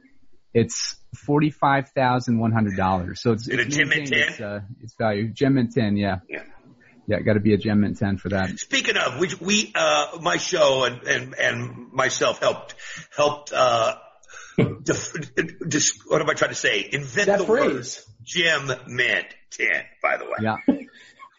[0.54, 3.22] It's forty five thousand one hundred dollars.
[3.22, 4.20] So it's it's, it's Gem Mint ten.
[4.20, 5.30] Its, uh, its value.
[5.30, 6.20] Gem Mint ten, yeah.
[6.28, 6.44] Yeah.
[7.08, 8.60] Yeah, got to be a Gem Mint 10 for that.
[8.60, 12.76] Speaking of, we, we uh, my show and, and, and myself helped,
[13.18, 13.96] helped, uh,
[14.84, 15.16] def,
[15.68, 16.88] just, what am I trying to say?
[16.92, 18.06] Invent that the phrase.
[18.06, 19.68] word Gem Mint 10,
[20.04, 20.38] by the way.
[20.40, 20.58] Yeah.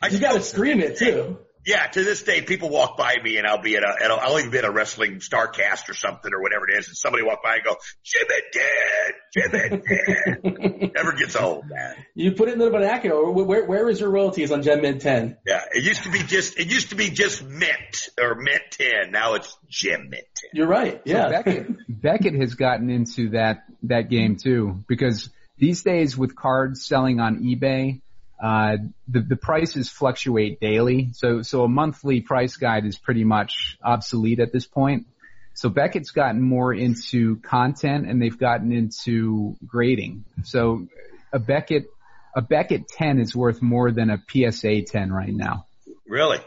[0.03, 1.39] I you got to scream it too.
[1.67, 4.15] Yeah, to this day, people walk by me and I'll be at a, at a
[4.15, 7.23] I'll even be at a wrestling Starrcast or something or whatever it is, and somebody
[7.23, 10.93] walk by and go, Jimmy did, Jimmy did.
[10.95, 11.97] Never gets old, man.
[12.15, 13.31] You put it in the vernacular.
[13.31, 15.37] Where, where is your royalties on Gem Mint 10?
[15.47, 19.11] Yeah, it used to be just, it used to be just Mint or Mint 10.
[19.11, 20.51] Now it's Gem Mint 10.
[20.55, 21.03] You're right.
[21.05, 21.27] Yeah.
[21.27, 26.87] So Beckett, Beckett has gotten into that, that game too, because these days with cards
[26.87, 28.01] selling on eBay,
[28.43, 28.77] uh,
[29.09, 31.11] the, the prices fluctuate daily.
[31.13, 35.07] So, so a monthly price guide is pretty much obsolete at this point.
[35.55, 40.25] So Beckett's gotten more into content and they've gotten into grading.
[40.45, 40.87] So
[41.33, 41.87] a Beckett,
[42.35, 45.67] a Beckett 10 is worth more than a PSA 10 right now.
[46.07, 46.39] Really?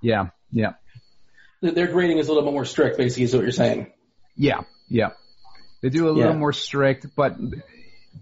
[0.00, 0.28] Yeah.
[0.50, 0.72] Yeah.
[1.60, 3.92] Their grading is a little bit more strict, basically, is what you're saying.
[4.36, 4.62] Yeah.
[4.88, 5.10] Yeah.
[5.82, 6.38] They do a little yeah.
[6.38, 7.36] more strict, but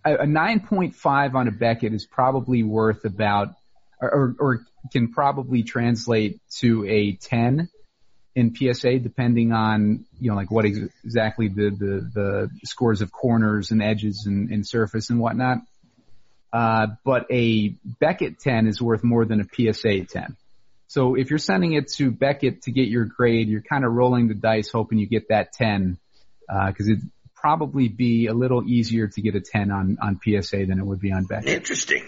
[0.04, 3.54] a, a 9.5 on a Beckett is probably worth about,
[4.00, 7.68] or, or can probably translate to a 10
[8.34, 13.10] in PSA, depending on you know like what ex- exactly the, the the scores of
[13.10, 15.58] corners and edges and, and surface and whatnot.
[16.52, 17.68] Uh, but a
[18.00, 20.36] Beckett 10 is worth more than a PSA 10.
[20.88, 24.26] So if you're sending it to Beckett to get your grade, you're kind of rolling
[24.26, 25.98] the dice, hoping you get that 10
[26.48, 27.08] because it'd
[27.40, 31.00] probably be a little easier to get a 10 on on PSA than it would
[31.00, 31.48] be on Beckett.
[31.48, 32.04] Interesting.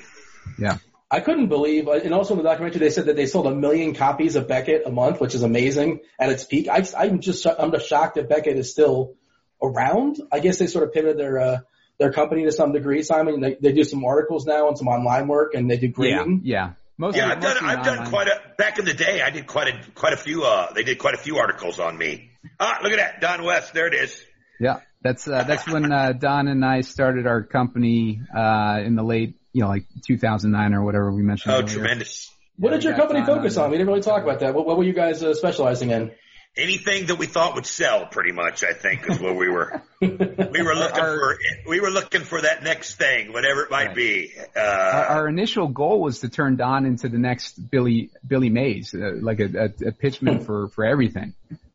[0.58, 0.78] Yeah.
[1.10, 3.54] I couldn't believe, uh, and also in the documentary they said that they sold a
[3.54, 6.68] million copies of Beckett a month, which is amazing at its peak.
[6.68, 9.16] I, I'm just, I'm just shocked that Beckett is still
[9.62, 10.16] around.
[10.32, 11.58] I guess they sort of pivoted their, uh,
[11.98, 13.42] their company to some degree, Simon.
[13.42, 16.40] They, they do some articles now and some online work and they do grading.
[16.44, 16.56] Yeah.
[16.56, 16.72] Yeah.
[16.98, 19.22] Mostly, Yeah, I've done I've done quite a back in the day.
[19.22, 20.44] I did quite a quite a few.
[20.44, 22.30] Uh, they did quite a few articles on me.
[22.60, 23.72] Ah, look at that, Don West.
[23.72, 24.22] There it is.
[24.60, 29.02] Yeah, that's uh, that's when uh, Don and I started our company uh, in the
[29.02, 31.52] late, you know, like 2009 or whatever we mentioned.
[31.54, 31.68] Oh, earlier.
[31.68, 32.30] tremendous.
[32.58, 33.70] What Yeah, did your company Don focus on on?
[33.70, 34.54] We didn't really talk about that.
[34.54, 36.12] What, what were you guys uh, specializing in?
[36.54, 39.80] Anything that we thought would sell, pretty much, I think, is what we were.
[40.02, 41.38] we were looking Our- for.
[41.66, 43.96] We were looking for that next thing, whatever it might Right.
[43.96, 44.32] be.
[44.54, 48.94] Uh, Our, our initial goal was to turn Don into the next Billy Billy Mays,
[48.94, 51.32] uh, like a, a, a pitchman for for everything.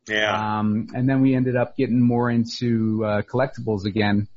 [0.08, 0.60] Yeah.
[0.60, 4.28] Um, and then we ended up getting more into uh, collectibles again,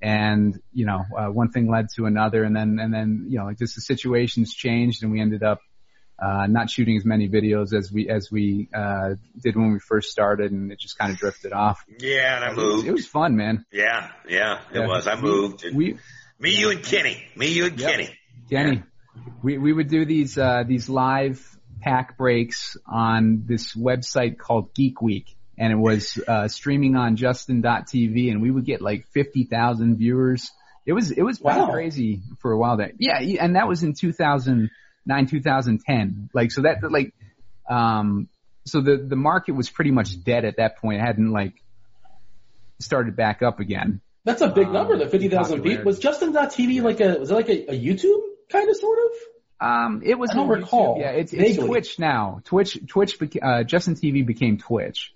[0.00, 3.44] and you know, uh, one thing led to another, and then and then you know,
[3.46, 5.60] like just the situations changed, and we ended up
[6.22, 10.10] uh, not shooting as many videos as we as we uh, did when we first
[10.10, 11.84] started, and it just kind of drifted off.
[11.98, 12.88] yeah, and I It was, moved.
[12.88, 13.64] it was fun, man.
[13.72, 14.86] yeah, yeah, it Yeah.
[14.86, 15.06] was.
[15.06, 15.64] I moved.
[15.64, 15.98] And We
[16.38, 17.22] me, you, and Kenny.
[17.36, 17.90] Me, you, and Yep.
[17.90, 18.18] Kenny.
[18.50, 18.82] Kenny,
[19.42, 21.42] we we would do these uh, these live
[21.86, 28.30] pack breaks on this website called Geek Week, and it was uh, streaming on Justin.tv,
[28.30, 30.50] and we would get like fifty thousand viewers.
[30.84, 31.70] It was it was pretty Wow.
[31.70, 32.92] crazy for a while there.
[32.98, 36.30] Yeah, and that was in 2009, 2010.
[36.34, 37.14] Like so that like
[37.68, 38.28] um
[38.64, 41.00] so the the market was pretty much dead at that point.
[41.00, 41.54] It hadn't like
[42.80, 44.00] started back up again.
[44.24, 45.70] That's a big Um, number, the 50,000 popularity.
[45.70, 45.84] people.
[45.86, 48.20] Was Justin.tv like a, was it like a, a YouTube
[48.50, 49.10] kind of sort of?
[49.60, 50.96] Um, it was I don't on recall.
[50.96, 51.00] YouTube.
[51.00, 51.56] Yeah, it's, it's.
[51.58, 52.40] Twitch now.
[52.44, 55.12] Twitch, Twitch, beca- uh, Justin TV became Twitch.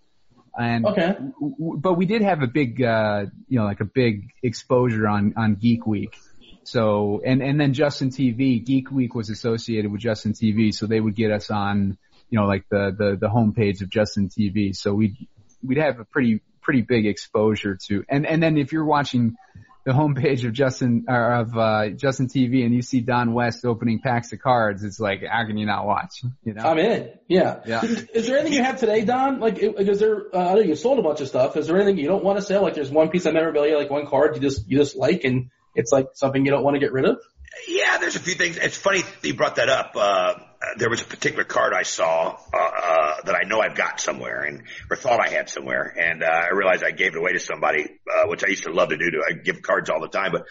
[0.58, 1.12] And, Okay.
[1.12, 5.06] w- w- but we did have a big, uh, you know, like a big exposure
[5.06, 6.16] on, on Geek Week.
[6.64, 10.74] So, and, and then Justin TV, Geek Week was associated with Justin TV.
[10.74, 11.98] So they would get us on,
[12.30, 14.74] you know, like the, the, the homepage of Justin TV.
[14.74, 15.16] So we'd,
[15.62, 19.36] we'd have a pretty, pretty big exposure to, and, and then if you're watching
[19.84, 24.00] the homepage of Justin, or of, uh, Justin TV and you see Don West opening
[24.00, 26.22] packs of cards, it's like, how can you not watch?
[26.44, 26.62] You know?
[26.62, 27.10] I'm in.
[27.28, 27.60] Yeah.
[27.66, 27.82] Yeah.
[27.84, 29.40] Is there anything you have today, Don?
[29.40, 30.24] Like, i- is there?
[30.34, 31.56] Uh, I know you sold a bunch of stuff.
[31.56, 32.62] Is there anything you don't want to sell?
[32.62, 35.50] Like, there's one piece of memorabilia, like one card you just you just like, and
[35.74, 37.18] it's like something you don't want to get rid of.
[37.66, 38.56] Yeah, there's a few things.
[38.58, 39.92] It's funny you brought that up.
[39.96, 40.34] Uh,
[40.76, 44.42] there was a particular card I saw uh, uh, that I know I've got somewhere,
[44.42, 47.40] and or thought I had somewhere, and uh, I realized I gave it away to
[47.40, 49.10] somebody, uh, which I used to love to do.
[49.10, 50.44] To I give cards all the time, but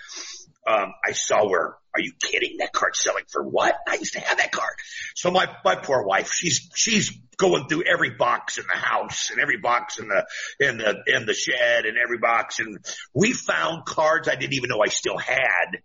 [0.68, 1.76] um, I saw where.
[1.92, 2.58] Are you kidding?
[2.60, 3.76] That card's selling for what?
[3.88, 4.74] I used to have that card.
[5.16, 9.40] So my my poor wife, she's she's going through every box in the house and
[9.40, 10.26] every box in the
[10.60, 12.78] in the in the shed and every box, and
[13.16, 15.80] we found cards I didn't even know I still had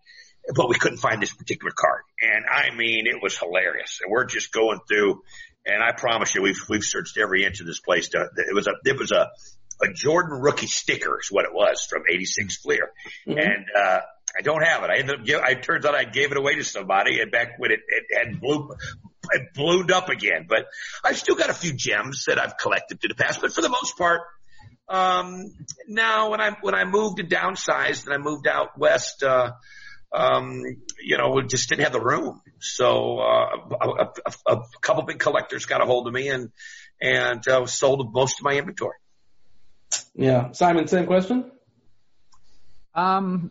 [0.55, 2.03] but we couldn't find this particular card.
[2.21, 4.01] And I mean, it was hilarious.
[4.03, 5.23] And we're just going through,
[5.67, 8.09] and I promise you, we've we've searched every inch of this place.
[8.09, 9.31] To, it was a it was a
[9.83, 12.91] a Jordan rookie sticker is what it was from '86 Fleer,
[13.27, 13.39] Mhm.
[13.45, 14.01] and uh,
[14.39, 14.91] I don't have it.
[14.91, 17.59] I ended up give, I turns out I gave it away to somebody, and back
[17.59, 18.71] when it it had blew
[19.33, 20.47] it ballooned up again.
[20.49, 20.67] But
[21.03, 23.41] I've still got a few gems that I've collected through the past.
[23.41, 24.21] But for the most part,
[24.89, 25.53] um,
[25.89, 29.23] now when I when I moved and downsized and I moved out west.
[29.23, 29.53] uh
[30.15, 30.63] um,
[31.03, 32.41] you know, we just didn't have the room.
[32.61, 34.13] So uh, a, a,
[34.47, 36.51] a, a couple big collectors got a hold of me and
[37.01, 38.97] and uh, sold most of my inventory.
[40.15, 40.53] Yeah.
[40.53, 41.51] Simon, same question.
[42.95, 43.51] Um,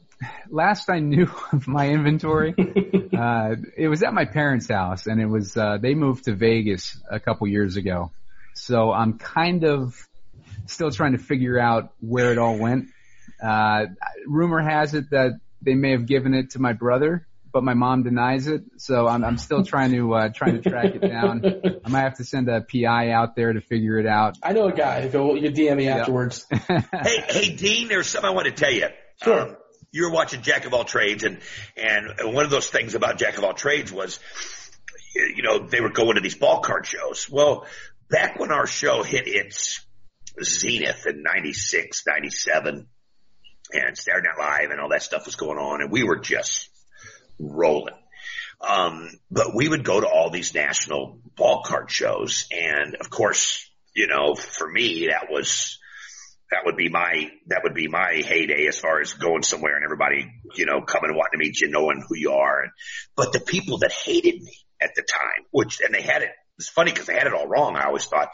[0.50, 2.56] last I knew of my inventory,
[3.18, 6.98] uh, it was at my parents' house and it was, uh, they moved to Vegas
[7.10, 8.12] a couple years ago.
[8.56, 9.96] So I'm kind of
[10.68, 12.88] still trying to figure out where it all went.
[13.42, 13.88] Uh,
[14.26, 18.04] rumor has it that they may have given it to my brother, but my mom
[18.04, 18.64] denies it.
[18.78, 21.44] So I'm, I'm still trying to, uh, trying to track it down.
[21.86, 24.38] I might have to send a PI out there to figure it out.
[24.44, 25.00] I know a guy.
[25.00, 26.46] If you you DM me afterwards.
[26.68, 28.88] hey, hey, Dean, there's something I want to tell you.
[29.24, 29.42] Sure.
[29.42, 29.58] Um,
[29.92, 31.40] you were watching Jack of all trades, and
[31.78, 34.20] and one of those things about Jack of all trades was,
[35.14, 37.30] you know, they were going to these ball card shows.
[37.30, 37.68] Well,
[38.10, 39.86] back when our show hit its
[40.44, 42.88] zenith in '96, '97,
[43.72, 46.70] and Saturday Night Live and all that stuff was going on, and we were just
[47.40, 47.96] rolling.
[48.62, 53.70] Um, but we would go to all these national ball card shows, and of course,
[53.96, 55.80] you know, for me, that was
[56.52, 59.84] that would be my that would be my heyday as far as going somewhere and
[59.84, 62.62] everybody, you know, coming and wanting to meet you, knowing who you are.
[62.62, 62.72] And
[63.16, 66.30] but the people that hated me at the time, which and they had it.
[66.60, 67.76] It's funny because they had it all wrong.
[67.76, 68.30] I always thought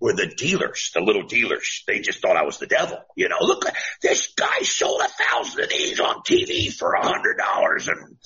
[0.00, 1.82] were the dealers, the little dealers.
[1.86, 2.98] They just thought I was the devil.
[3.16, 3.64] You know, look,
[4.02, 8.16] this guy sold a thousand of these on TV for a hundred dollars and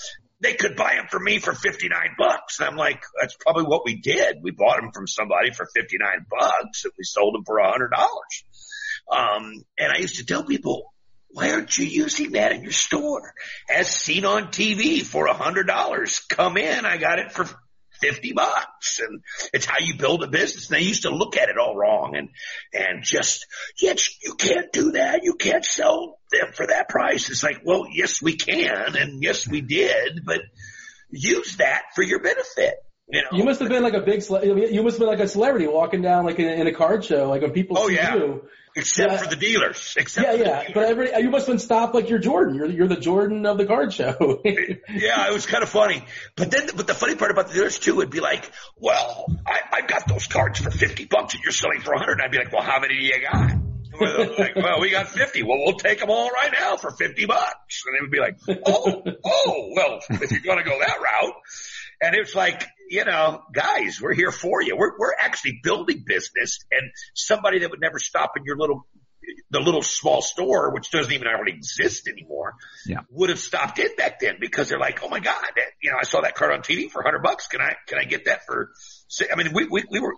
[0.41, 2.59] they could buy them for me for 59 bucks.
[2.59, 4.39] And I'm like, that's probably what we did.
[4.43, 7.91] We bought them from somebody for 59 bucks and we sold them for a hundred
[7.91, 8.45] dollars.
[9.11, 10.93] Um, and I used to tell people,
[11.29, 13.33] why aren't you using that in your store?
[13.71, 16.19] As seen on TV for a hundred dollars.
[16.29, 16.85] Come in.
[16.85, 17.49] I got it for
[18.03, 19.23] 50 bucks and
[19.55, 20.69] it's how you build a business.
[20.69, 22.29] And they used to look at it all wrong and,
[22.73, 23.47] and just,
[23.81, 25.21] yes, you can't do that.
[25.23, 27.31] You can't sell them for that price.
[27.31, 28.97] It's like, well, yes, we can.
[28.97, 30.41] And yes, we did, but
[31.11, 32.75] use that for your benefit.
[33.09, 33.29] You, know?
[33.39, 36.03] you must have been like a big, you must have been like a celebrity walking
[36.03, 38.15] down like in, in a card show, like when people oh, see yeah.
[38.15, 38.49] you.
[38.75, 39.19] Except yeah.
[39.19, 39.95] for the dealers.
[39.99, 40.71] Except yeah, for yeah.
[40.73, 42.55] But every you must have been stopped like you're Jordan.
[42.55, 44.41] You're you're the Jordan of the card show.
[44.45, 46.03] yeah, it was kind of funny.
[46.37, 49.61] But then, but the funny part about the dealers too would be like, well, I,
[49.73, 52.23] I got those cards for fifty bucks, and you're selling for a hundred.
[52.23, 53.53] I'd be like, well, how many do you got?
[54.01, 55.43] like, well, we got 50.
[55.43, 57.85] Well, we'll take them all right now for 50 bucks.
[57.87, 61.35] And they would be like, oh, oh, well, if you're going to go that route.
[62.01, 64.77] And it's like, you know, guys, we're here for you.
[64.77, 68.87] We're, we're actually building business and somebody that would never stop in your little,
[69.51, 72.53] the little small store, which doesn't even already exist anymore,
[72.85, 72.99] yeah.
[73.09, 75.97] would have stopped in back then because they're like, oh my God, that, you know,
[75.99, 77.47] I saw that card on TV for hundred bucks.
[77.47, 78.73] Can I, can I get that for,
[79.33, 80.17] I mean, we, we, we were,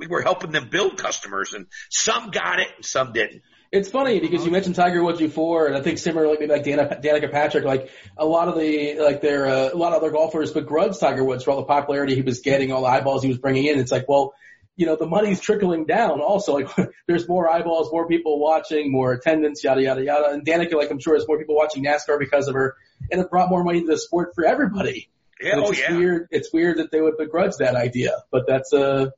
[0.00, 3.42] we were helping them build customers and some got it and some didn't.
[3.76, 6.64] It's funny because you mentioned Tiger Woods before, and I think similar like maybe like
[6.64, 10.10] Dana, Danica Patrick, like a lot of the like there uh, a lot of other
[10.10, 13.28] golfers begrudged Tiger Woods for all the popularity he was getting, all the eyeballs he
[13.28, 13.78] was bringing in.
[13.78, 14.34] It's like, well,
[14.76, 16.20] you know, the money's trickling down.
[16.20, 16.68] Also, like
[17.06, 20.30] there's more eyeballs, more people watching, more attendance, yada yada yada.
[20.30, 22.76] And Danica, like I'm sure, there's more people watching NASCAR because of her,
[23.10, 25.10] and it brought more money to the sport for everybody.
[25.40, 25.96] Yeah, it's oh, yeah.
[25.96, 26.28] weird.
[26.30, 29.10] It's weird that they would begrudge that idea, but that's uh,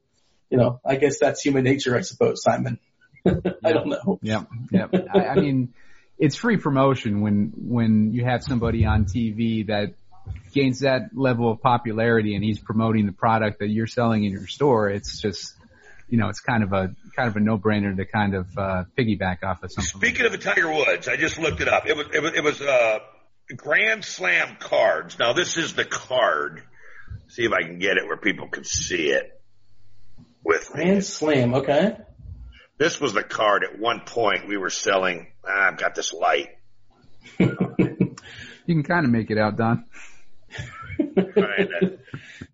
[0.50, 2.78] you know, I guess that's human nature, I suppose, Simon.
[3.64, 4.18] I don't know.
[4.22, 4.86] Yeah, yeah.
[5.14, 5.74] I, I mean,
[6.18, 9.94] it's free promotion when when you have somebody on TV that
[10.52, 14.46] gains that level of popularity and he's promoting the product that you're selling in your
[14.46, 14.88] store.
[14.90, 15.54] It's just,
[16.08, 19.44] you know, it's kind of a kind of a no-brainer to kind of uh, piggyback
[19.44, 20.00] off of something.
[20.00, 21.86] Speaking of the Tiger Woods, I just looked it up.
[21.86, 22.98] It was it was, it was uh,
[23.56, 25.18] Grand Slam cards.
[25.18, 26.62] Now this is the card.
[27.28, 29.34] See if I can get it where people can see it.
[30.44, 30.84] With me.
[30.84, 31.98] Grand Slam, okay.
[32.78, 35.26] This was the card at one point we were selling.
[35.46, 36.48] Ah, I've got this light.
[38.66, 39.86] You can kind of make it out, Don.
[41.16, 41.98] Right, that-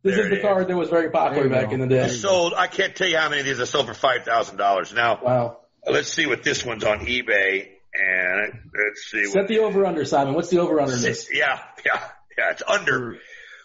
[0.05, 1.75] This is it the card that was very popular back go.
[1.75, 2.03] in the day.
[2.05, 2.55] I sold.
[2.57, 4.93] I can't tell you how many of these I sold for five thousand dollars.
[4.95, 5.59] Now Wow.
[5.91, 9.25] let's see what this one's on eBay, and let's see.
[9.25, 10.35] Set What, the over under, Simon.
[10.35, 11.29] What's the over under in this?
[11.33, 12.01] yeah, yeah,
[12.39, 12.51] yeah.
[12.53, 13.19] It's under.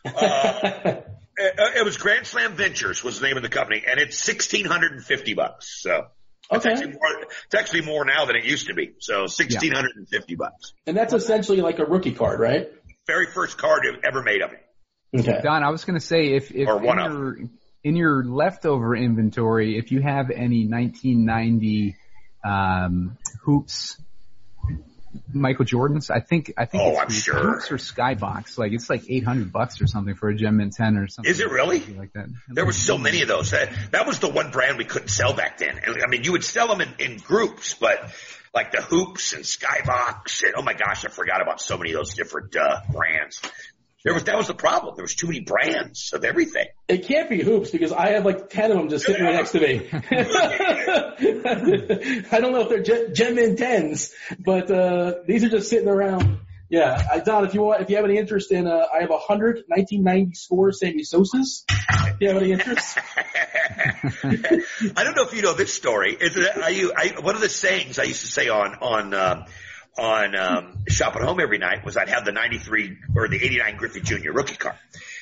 [0.05, 0.11] Uh,
[1.37, 4.65] it, it was Grand Slam Ventures was the name of the company, and it's sixteen
[4.65, 5.81] hundred and fifty bucks.
[5.83, 6.07] So
[6.51, 6.73] it's Okay.
[6.73, 7.01] actually more.
[7.45, 8.93] It's actually more now than it used to be.
[8.99, 10.73] So sixteen hundred and fifty bucks.
[10.87, 12.69] And that's essentially like a rookie card, right?
[13.07, 14.65] Very first card ever made of it.
[15.19, 15.41] Okay.
[15.41, 17.37] Don, I was going to say if, if Or in one of your
[17.83, 21.95] in your leftover inventory, if you have any 1990
[22.43, 23.97] um, hoops,
[25.33, 27.51] Michael Jordans, I think I think Oh, it's I'm hoops, sure.
[27.53, 30.97] hoops or Skybox, like it's like 800 bucks or something for a Gem Mint 10
[30.97, 31.29] or something.
[31.29, 31.79] Is it really?
[31.79, 32.27] like that?
[32.47, 33.51] There were so many of those.
[33.51, 35.79] That, that was the one brand we couldn't sell back then.
[35.83, 38.11] And, I mean, you would sell them in, in groups, but
[38.53, 41.97] like the hoops and Skybox and oh my gosh, I forgot about so many of
[41.97, 43.41] those different uh, brands.
[44.03, 44.95] There was that was the problem.
[44.95, 46.67] There was too many brands of everything.
[46.87, 49.51] It can't be hoops because I have like 10 of them just sitting right next
[49.51, 49.89] to me.
[52.31, 55.89] I don't know if they're Gem- Gem Mint 10s, but, uh, these are just sitting
[55.89, 56.39] around.
[56.69, 57.05] Yeah.
[57.11, 59.17] I, Don, if you want, if you have any interest in, uh, I have a
[59.17, 61.65] hundred 1990 score Sammy Sosa's.
[61.69, 62.97] If you have any interest?
[64.23, 66.15] I don't know if you know this story.
[66.19, 69.13] Is it, are you, I, one of the sayings I used to say on on
[69.13, 69.45] um,
[69.99, 73.77] on um, shop at home every night was I'd have the '93 or the '89
[73.77, 74.31] Griffey Jr.
[74.31, 74.75] rookie card,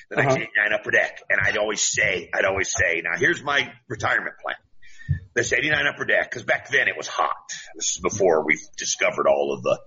[0.10, 0.28] the Uh-huh.
[0.30, 4.56] 1989 upper deck, and I'd always say, I'd always say, now here's my retirement plan.
[5.34, 7.32] This 89 upper deck, because back then it was hot.
[7.76, 9.80] This is before we discovered all of the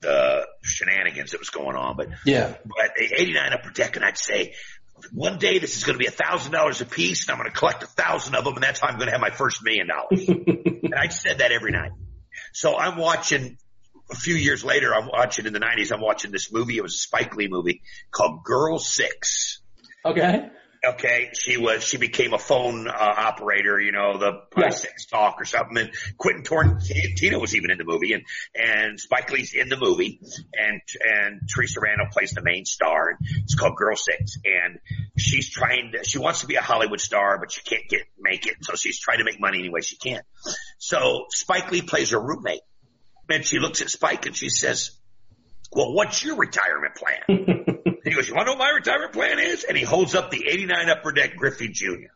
[0.00, 2.54] the shenanigans that was going on, but Yeah.
[2.64, 4.54] but 89 upper deck, and I'd say,
[5.12, 7.50] one day this is going to be a thousand dollars a piece, and I'm going
[7.50, 9.62] to collect a thousand of them, and that's how I'm going to have my first
[9.64, 10.28] million dollars.
[10.28, 11.90] and I said that every night.
[12.52, 13.58] So I'm watching.
[14.10, 15.92] A few years later, I'm watching in the 90s.
[15.92, 16.76] I'm watching this movie.
[16.76, 19.60] It was a Spike Lee movie called Girl Six.
[20.04, 20.48] Okay.
[20.86, 24.68] Okay, she was she became a phone uh, operator, you know, the Yeah.
[24.70, 25.76] sex talk or something.
[25.76, 28.22] And Quentin Tarantino was even in the movie, and
[28.54, 30.20] and Spike Lee's in the movie,
[30.52, 33.08] and and Theresa Randle plays the main star.
[33.08, 34.78] And it's called Girl Six, and
[35.18, 38.46] she's trying to she wants to be a Hollywood star, but she can't get make
[38.46, 40.22] it, so she's trying to make money any way she can.
[40.78, 42.60] So Spike Lee plays her roommate,
[43.28, 44.92] and she looks at Spike and she says,
[45.72, 47.64] "Well, what's your retirement plan?"
[48.08, 49.64] He goes, you want to know what my retirement plan is?
[49.64, 52.08] And he holds up the 89 Upper Deck Griffey Jr.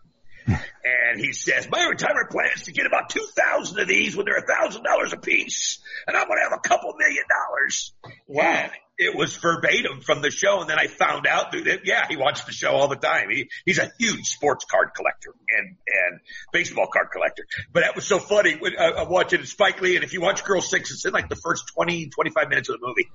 [0.46, 4.40] and he says, my retirement plan is to get about 2,000 of these when they're
[4.40, 5.80] $1,000 a piece.
[6.06, 7.92] And I'm going to have a couple million dollars.
[8.26, 8.42] Wow.
[8.42, 8.72] And
[9.02, 10.60] it was verbatim from the show.
[10.60, 13.28] And then I found out that, yeah, he watched the show all the time.
[13.30, 16.20] He, he's a huge sports card collector and, and
[16.52, 17.46] baseball card collector.
[17.72, 18.56] But that was so funny.
[18.56, 19.96] When, uh, I'm watching Spike Lee.
[19.96, 22.80] And if you watch Girl Six, it's in like the first 20, 25 minutes of
[22.80, 23.08] the movie,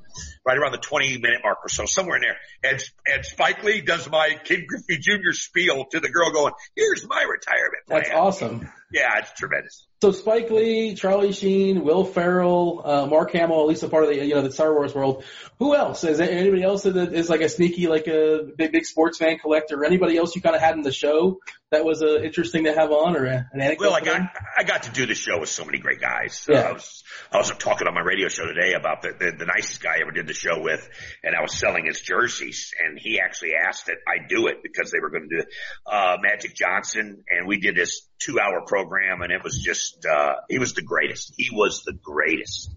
[0.45, 2.71] right around the 20 minute mark or so, somewhere in there.
[2.71, 5.31] And, and Spike Lee does my King Griffey Jr.
[5.31, 8.03] spiel to the girl going, here's my retirement plan.
[8.03, 8.69] That's awesome.
[8.91, 9.85] Yeah, it's tremendous.
[10.01, 14.09] So Spike Lee, Charlie Sheen, Will Ferrell, uh, Mark Hamill, at least a part of
[14.09, 15.25] the you know the Star Wars world.
[15.59, 16.03] Who else?
[16.03, 19.39] Is there anybody else that is like a sneaky like a big big sports fan
[19.39, 19.81] collector?
[19.81, 21.39] Or anybody else you kind of had in the show
[21.71, 23.79] that was uh, interesting to have on or an anecdote?
[23.79, 24.21] Well, I got?
[24.57, 26.45] I got to do the show with so many great guys.
[26.49, 26.59] Yeah.
[26.59, 29.45] Uh, I was I was talking on my radio show today about the, the the
[29.45, 30.87] nicest guy I ever did the show with,
[31.23, 34.91] and I was selling his jerseys, and he actually asked that I do it because
[34.91, 35.43] they were going to do
[35.85, 40.35] uh, Magic Johnson, and we did this two hour program, and it was just uh,
[40.49, 41.33] he was the greatest.
[41.37, 42.71] He was the greatest.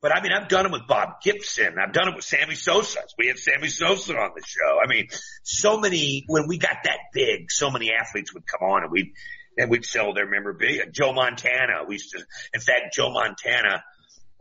[0.00, 1.76] But I mean, I've done it with Bob Gibson.
[1.84, 3.00] I've done it with Sammy Sosa.
[3.18, 4.78] We had Sammy Sosa on the show.
[4.82, 5.08] I mean,
[5.42, 9.12] so many, when we got that big, so many athletes would come on and we'd,
[9.58, 10.84] and we'd sell their memorabilia.
[10.90, 12.20] Joe Montana, we used to,
[12.54, 13.82] in fact, Joe Montana,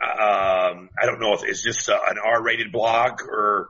[0.02, 3.70] um, I don't know if it's just uh, an R-rated blog or,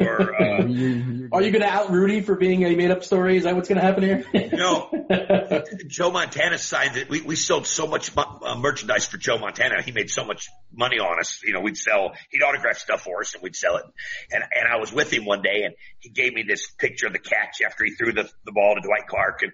[0.00, 3.36] or, uh, you're- Are you going to out Rudy for being a made up story?
[3.36, 4.24] Is that what's going to happen here?
[4.52, 4.90] no,
[5.86, 7.08] Joe Montana signed it.
[7.08, 9.82] We, we sold so much mu- uh, merchandise for Joe Montana.
[9.82, 11.40] He made so much money on us.
[11.44, 13.84] You know, we'd sell, he'd autograph stuff for us and we'd sell it.
[14.32, 17.12] And, and I was with him one day and he gave me this picture of
[17.12, 19.52] the catch after he threw the, the ball to Dwight Clark and,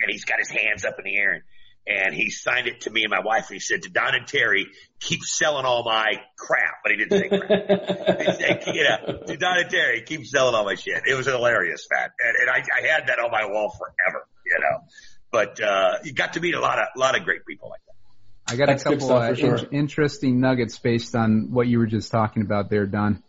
[0.00, 1.42] and he's got his hands up in the air and,
[1.86, 4.26] and he signed it to me and my wife and he said to Don and
[4.26, 4.66] Terry,
[4.98, 6.78] keep selling all my crap.
[6.82, 8.20] But he didn't say crap.
[8.20, 11.02] He said, you know, to Don and Terry, keep selling all my shit.
[11.06, 12.08] It was hilarious, man.
[12.18, 14.84] And, and I, I had that on my wall forever, you know.
[15.30, 17.80] But uh, you got to meet a lot of a lot of great people like
[17.86, 18.52] that.
[18.52, 19.56] I got That's a couple stuff uh, sure.
[19.56, 23.22] in- interesting nuggets based on what you were just talking about there, Don.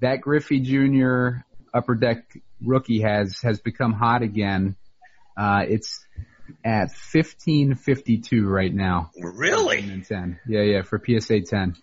[0.00, 1.44] That Griffey Jr.
[1.72, 2.24] upper deck
[2.62, 4.76] rookie has has become hot again.
[5.36, 6.03] Uh, it's
[6.64, 9.10] at 1552 right now.
[9.20, 9.80] Really?
[9.80, 10.40] And 10.
[10.48, 11.76] Yeah, yeah, for PSA 10.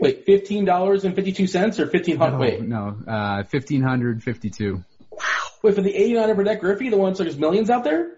[0.00, 2.32] Wait, fifteen dollars and fifty two cents or fifteen hundred?
[2.34, 4.84] No, Wait, no, uh, 1552.
[5.62, 8.10] wait for the eighty nine per deck Griffey, the one so there's millions out there.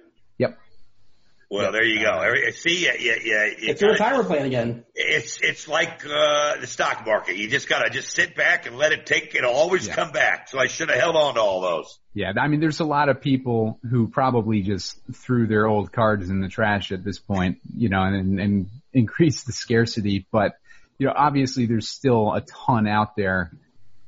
[1.49, 1.63] Yep.
[1.63, 2.13] Well, there you go.
[2.21, 3.45] Every- See, yeah, yeah, yeah.
[3.47, 4.85] you It's a gotta- retirement plan again.
[4.95, 7.37] It's it's like uh, the stock market.
[7.37, 9.35] You just gotta just sit back and let it take.
[9.35, 9.95] It'll always Yeah.
[9.95, 10.49] come back.
[10.49, 11.99] So I should have held on to all those.
[12.15, 16.31] Yeah, I mean, there's a lot of people who probably just threw their old cards
[16.31, 20.27] in the trash at this point, you know, and, and increased the scarcity.
[20.33, 20.53] But,
[20.99, 23.53] you know, obviously there's still a ton out there,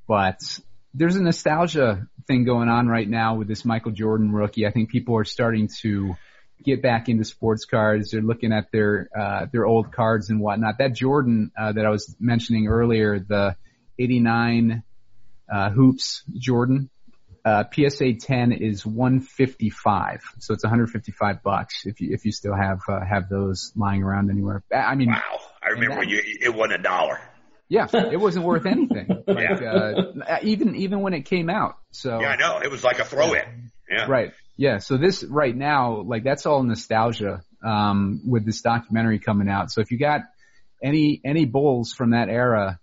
[0.09, 0.39] but
[0.95, 4.66] there's a nostalgia thing going on right now with this Michael Jordan rookie.
[4.66, 6.16] I think people are starting to
[6.65, 8.11] get back into sports cards.
[8.11, 10.79] They're looking at their, uh, their old cards and whatnot.
[10.79, 13.57] That Jordan, uh, that I was mentioning earlier, the
[13.99, 14.83] 89,
[15.53, 16.91] uh, hoops Jordan,
[17.45, 22.81] uh, PSA 10 is 155, so it's 155 bucks if you if you still have
[22.89, 24.63] uh, have those lying around anywhere.
[24.75, 25.41] I mean, Wow.
[25.63, 26.21] I remember that- you.
[26.43, 27.21] It wasn't a dollar.
[27.69, 29.07] yeah, it wasn't worth anything.
[29.29, 31.77] Like, uh, even even when it came out.
[31.93, 32.61] So Yeah, I know.
[32.63, 33.71] It was like a throw in.
[33.91, 34.07] Yeah.
[34.07, 34.79] right, yeah.
[34.79, 39.71] So this right now, like that's all nostalgia um, with this documentary coming out.
[39.71, 40.23] So if you got
[40.83, 42.79] any any bulls from that era.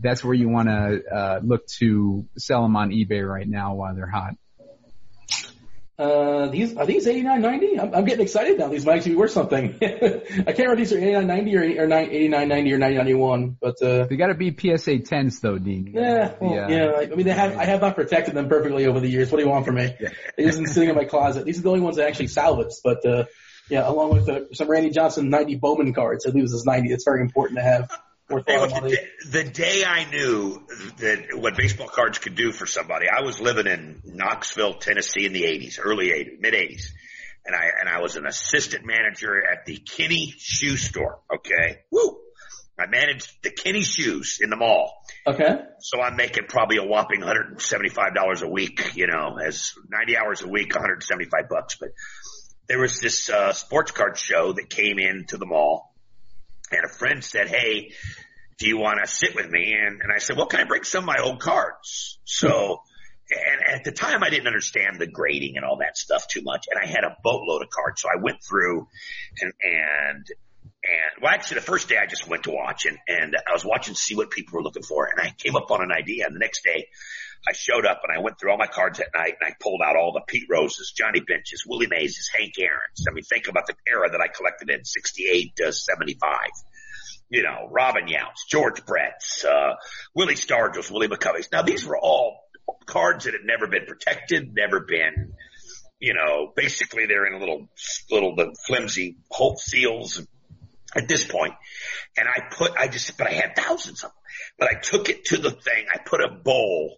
[0.00, 3.94] That's where you want to uh, look to sell them on eBay right now while
[3.94, 4.34] they're hot.
[5.98, 7.78] Uh, these are these eighty nine ninety?
[7.78, 8.68] I'm, I'm getting excited now.
[8.68, 9.74] These might actually be worth something.
[9.82, 12.78] I can't remember if these are eighty nine ninety or or eighty nine ninety or
[12.78, 15.92] ninety ninety one, but uh, They got to be PSA 10s though, Dean.
[15.94, 16.84] yeah, well, uh, yeah.
[16.96, 19.30] I I mean, they have I have not protected them perfectly over the years.
[19.30, 19.94] What do you want from me?
[20.36, 21.44] They've just been sitting in my closet.
[21.44, 23.24] These are the only ones that actually salvaged, but uh,
[23.68, 26.90] yeah, along with uh, some Randy Johnson ninety Bowman cards, I believe this is ninety.
[26.90, 27.90] It's very important to have.
[28.30, 30.66] Worth a Hey, lot look, of the, day, the day I knew
[30.98, 35.32] that what baseball cards could do for somebody, I was living in Knoxville, Tennessee in
[35.32, 36.84] the 80s, early 80s, mid 80s.
[37.44, 41.18] And I, and I was an assistant manager at the Kinney shoe store.
[41.34, 41.80] Okay.
[41.90, 42.18] Woo.
[42.78, 44.94] I managed the Kinney shoes in the mall.
[45.26, 45.60] Okay.
[45.80, 50.48] So I'm making probably a whopping $175 a week, you know, as 90 hours a
[50.48, 51.76] week, 175 bucks.
[51.78, 51.90] But
[52.68, 55.91] there was this, uh, sports card show that came into the mall
[56.72, 57.92] and a friend said, Hey,
[58.58, 59.74] do you want to sit with me?
[59.78, 62.18] And, and I said, well, can I bring some of my old cards?
[62.24, 62.82] So,
[63.30, 66.66] and at the time I didn't understand the grading and all that stuff too much.
[66.70, 68.02] And I had a boatload of cards.
[68.02, 68.86] So I went through
[69.40, 70.26] and, and,
[70.84, 73.64] and well, actually the first day I just went to watch and, and I was
[73.64, 75.06] watching to see what people were looking for.
[75.06, 76.26] And I came up on an idea.
[76.26, 76.88] And the next day
[77.46, 79.80] I showed up and I went through all my cards at night and I pulled
[79.84, 83.06] out all the Pete Roses, Johnny Benches, Willie Mays, Hank Aaron's.
[83.08, 86.38] I mean, think about the era that I collected in 68 to 75
[87.30, 89.76] you know, Robin Yount's, George Brett's, uh,
[90.14, 91.48] Willie Stargell's, Willie McCovey's.
[91.50, 92.40] Now these were all
[92.84, 95.32] cards that had never been protected, never been,
[95.98, 97.70] you know, basically they're in a little,
[98.10, 100.20] little, the flimsy hope seals
[100.96, 101.54] at this point.
[102.16, 104.18] And I put, I just, but I had thousands of them,
[104.58, 105.86] but I took it to the thing.
[105.92, 106.96] I put a bowl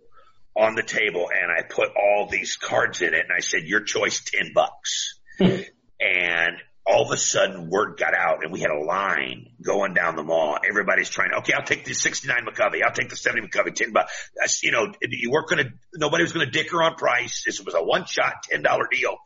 [0.56, 3.80] on the table and I put all these cards in it and I said, your
[3.80, 5.20] choice, 10 bucks.
[5.38, 5.62] Hmm.
[6.00, 10.16] and all of a sudden word got out and we had a line going down
[10.16, 10.58] the mall.
[10.68, 12.82] Everybody's trying, okay, I'll take the 69 McCovey.
[12.84, 14.30] I'll take the 70 McCovey, 10 bucks.
[14.36, 17.42] That's, you know, you weren't going to, nobody was going to dicker on price.
[17.46, 19.16] This was a one shot $10 deal.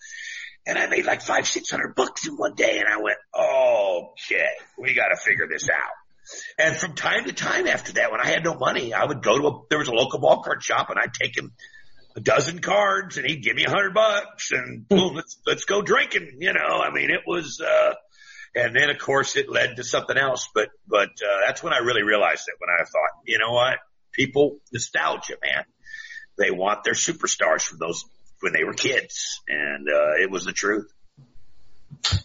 [0.69, 2.79] And I made like five, six hundred bucks in one day.
[2.79, 5.93] And I went, okay, we got to figure this out.
[6.59, 9.39] And from time to time after that, when I had no money, I would go
[9.39, 11.53] to a, there was a local ball card shop and I'd take him
[12.17, 15.81] a dozen cards and he'd give me a hundred bucks and boom, let's, let's go
[15.81, 16.37] drinking.
[16.41, 17.95] You know, I mean, it was, uh,
[18.55, 21.79] and then of course it led to something else, but, but, uh, that's when I
[21.79, 23.79] really realized it when I thought, you know what?
[24.13, 25.65] People, nostalgia, man.
[26.37, 28.05] They want their superstars from those
[28.41, 30.93] when they were kids and, uh, it was the truth.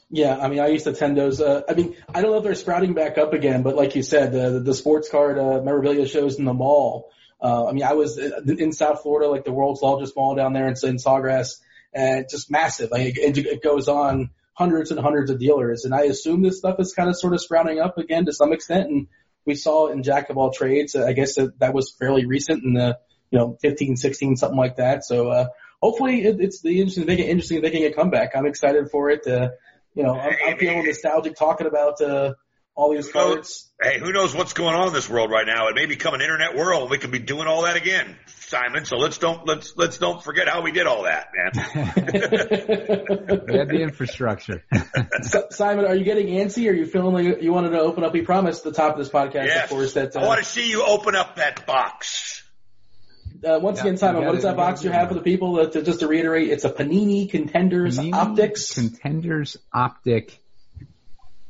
[0.10, 1.42] Yeah, I mean, I used to attend those.
[1.42, 4.04] Uh, I mean, I don't know if they're sprouting back up again, but like you
[4.04, 7.10] said, the the sports card uh, memorabilia shows in the mall.
[7.42, 10.68] Uh, I mean, I was in South Florida, like the world's largest mall down there
[10.68, 11.60] in, in Sawgrass,
[11.94, 12.92] and just massive.
[12.92, 16.80] Like it, it goes on hundreds and hundreds of dealers, and I assume this stuff
[16.80, 18.90] is kind of sort of sprouting up again to some extent.
[18.90, 19.08] And
[19.46, 20.96] we saw it in Jack of all trades.
[20.96, 22.98] I guess that, that was fairly recent in the
[23.32, 25.04] you know 15, 16, something like that.
[25.04, 25.48] So uh,
[25.84, 28.32] hopefully it, it's the interesting, making interesting, making a comeback.
[28.36, 29.28] I'm excited for it.
[29.28, 29.50] Uh,
[29.94, 32.34] you know, I'm, I'm feeling nostalgic talking about uh,
[32.74, 33.70] all these cards.
[33.82, 35.68] Hey, who knows what's going on in this world right now?
[35.68, 36.90] It may become an internet world.
[36.90, 38.86] We could be doing all that again, Simon.
[38.86, 41.52] So let's don't let's let's don't forget how we did all that, man.
[43.48, 44.64] we had the infrastructure.
[45.24, 46.68] so, Simon, are you getting antsy?
[46.68, 48.14] Or are you feeling like you wanted to open up?
[48.14, 49.66] We promised at the top of this podcast, yes.
[49.66, 52.43] of course, that uh, I want to see you open up that box.
[53.44, 55.60] Uh, once yeah, again, Simon, what is that box you have for the people?
[55.60, 58.74] Uh, to, just to reiterate, it's a Panini Contenders Panini Optics.
[58.74, 60.40] Contenders Optic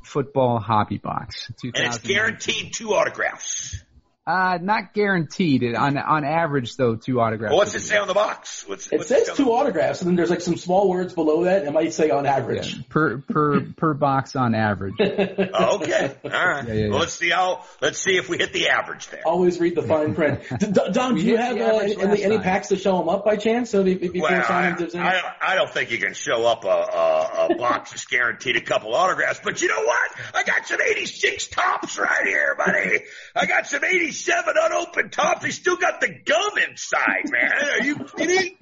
[0.04, 1.52] football hobby box.
[1.64, 3.84] And it's guaranteed two autographs.
[4.26, 5.76] Uh, not guaranteed.
[5.76, 7.52] On on average, though, two autographs.
[7.52, 8.64] Well, what's it say on the box?
[8.66, 11.44] What's, it what's says it two autographs, and then there's like some small words below
[11.44, 11.66] that.
[11.66, 12.74] It might say on average.
[12.74, 14.96] Yeah, per per per box on average.
[15.02, 16.66] oh, okay, all right.
[16.66, 17.66] Yeah, yeah, well, let's see how.
[17.82, 19.24] Let's see if we hit the average there.
[19.26, 20.42] Always read the fine print.
[20.94, 23.72] Don, do you have uh, any, any packs to show them up by chance?
[23.72, 25.02] So before well, Simon gives in.
[25.02, 28.62] I, I don't think you can show up a, a, a box that's guaranteed a
[28.62, 29.42] couple autographs.
[29.44, 30.12] But you know what?
[30.34, 33.02] I got some '86 Topps right here, buddy.
[33.36, 33.84] I got some
[34.14, 35.42] '87 unopened open top.
[35.42, 37.52] They still got the gum inside, man.
[37.52, 38.58] Are you kidding?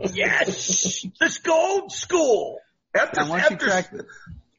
[0.14, 1.06] yes.
[1.20, 2.58] Let's go old school.
[2.94, 3.94] After, Now, you after, crack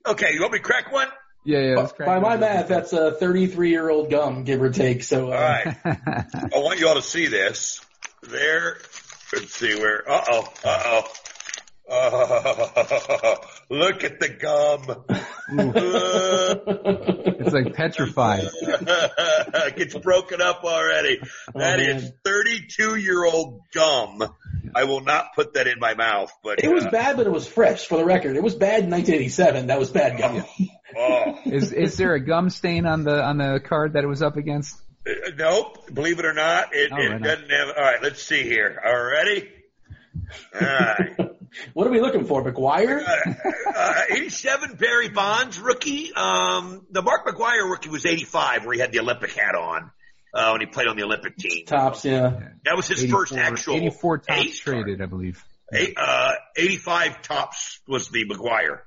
[0.05, 1.07] okay, you want me to crack one?
[1.45, 1.75] Yeah, yeah.
[1.75, 5.03] let's crack By it my math, that's a 33 year old gum, give or take.
[5.03, 5.77] So, uh, All right.
[6.53, 7.81] I want you all to see this.
[8.21, 8.77] There.
[9.33, 10.09] Let's see where.
[10.09, 10.53] Uh oh.
[10.63, 11.03] Uh oh.
[11.89, 13.35] Oh,
[13.69, 15.03] look at the gum.
[17.43, 18.47] it's like petrified.
[18.61, 21.19] it gets broken up already.
[21.53, 24.23] That Oh, is 32 year old gum.
[24.75, 27.31] I will not put that in my mouth, but it was uh, bad, but it
[27.31, 28.35] was fresh for the record.
[28.35, 29.67] It was bad in 1987.
[29.67, 30.43] That was bad gum.
[30.97, 34.21] Oh, Is is there a gum stain on the on the card that it was
[34.21, 34.75] up against?
[35.07, 35.93] Uh, nope.
[35.93, 37.67] Believe it or not, it, Oh, it right doesn't have.
[37.69, 38.81] All right, let's see here.
[38.83, 39.49] All ready?
[40.55, 41.15] All right.
[41.73, 43.01] What are we looking for, McGwire?
[43.01, 43.33] uh,
[43.75, 46.13] uh, 87 Barry Bonds rookie.
[46.13, 49.91] Um, the Mark McGwire rookie was 85 where he had the Olympic hat on,
[50.33, 51.65] uh, when he played on the Olympic team.
[51.65, 52.39] Topps, yeah.
[52.65, 55.43] That was his first 84 actual 84 Topps traded, I believe.
[55.73, 58.81] Eight, uh, 85 Topps was the McGwire.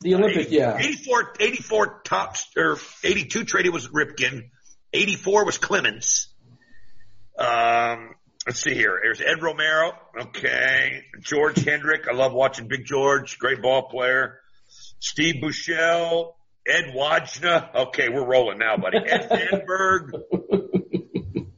[0.00, 0.76] The Olympic, yeah.
[0.76, 4.50] 84, 84 Topps, or 82 traded was Ripken.
[4.92, 6.28] 84 was Clemens.
[7.38, 8.14] Um,
[8.46, 9.00] let's see here.
[9.02, 9.92] There's Ed Romero.
[10.20, 11.04] Okay.
[11.20, 12.06] George Hendrick.
[12.08, 13.38] I love watching Big George.
[13.38, 14.40] Great ball player.
[14.98, 16.32] Steve Buechele.
[16.66, 17.74] Ed Wojna.
[17.88, 18.98] Okay, we're rolling now, buddy.
[18.98, 20.14] Ed Sandberg.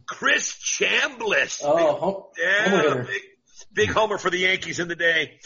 [0.06, 1.60] Chris Chambliss.
[1.62, 3.22] Oh, home, yeah, homer big,
[3.72, 5.38] big homer for the Yankees in the day.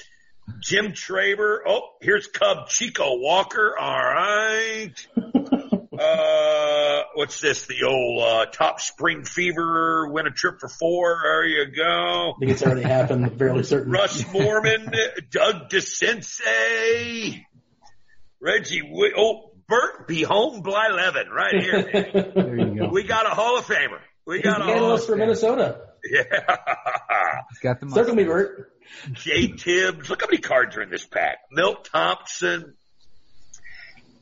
[0.61, 1.59] Jim Traber.
[1.67, 3.77] Oh, here's Cub Chico Walker.
[3.79, 4.93] All right.
[6.01, 7.67] uh, what's this?
[7.67, 10.09] The old uh, Topps spring fever.
[10.11, 11.21] Win a trip for four.
[11.23, 12.33] There you go.
[12.37, 13.25] I think it's already happened.
[13.25, 13.93] I'm fairly certain.
[13.93, 14.93] Russ Morman,
[15.31, 17.45] Doug DeCince,
[18.41, 18.81] Reggie.
[18.81, 21.83] Wi- oh, Bert Be Home Blyleven, right here.
[22.35, 22.89] There you go.
[22.89, 24.01] we got a Hall of Famer.
[24.27, 25.81] We got the a Hall analyst of for Minnesota.
[26.11, 26.23] Yeah.
[27.51, 28.47] He's got the Circle me, mustache.
[28.49, 28.73] Bert.
[29.13, 30.09] Jay Tibbs.
[30.09, 31.39] Look how many cards are in this pack.
[31.53, 32.75] Milt Thompson,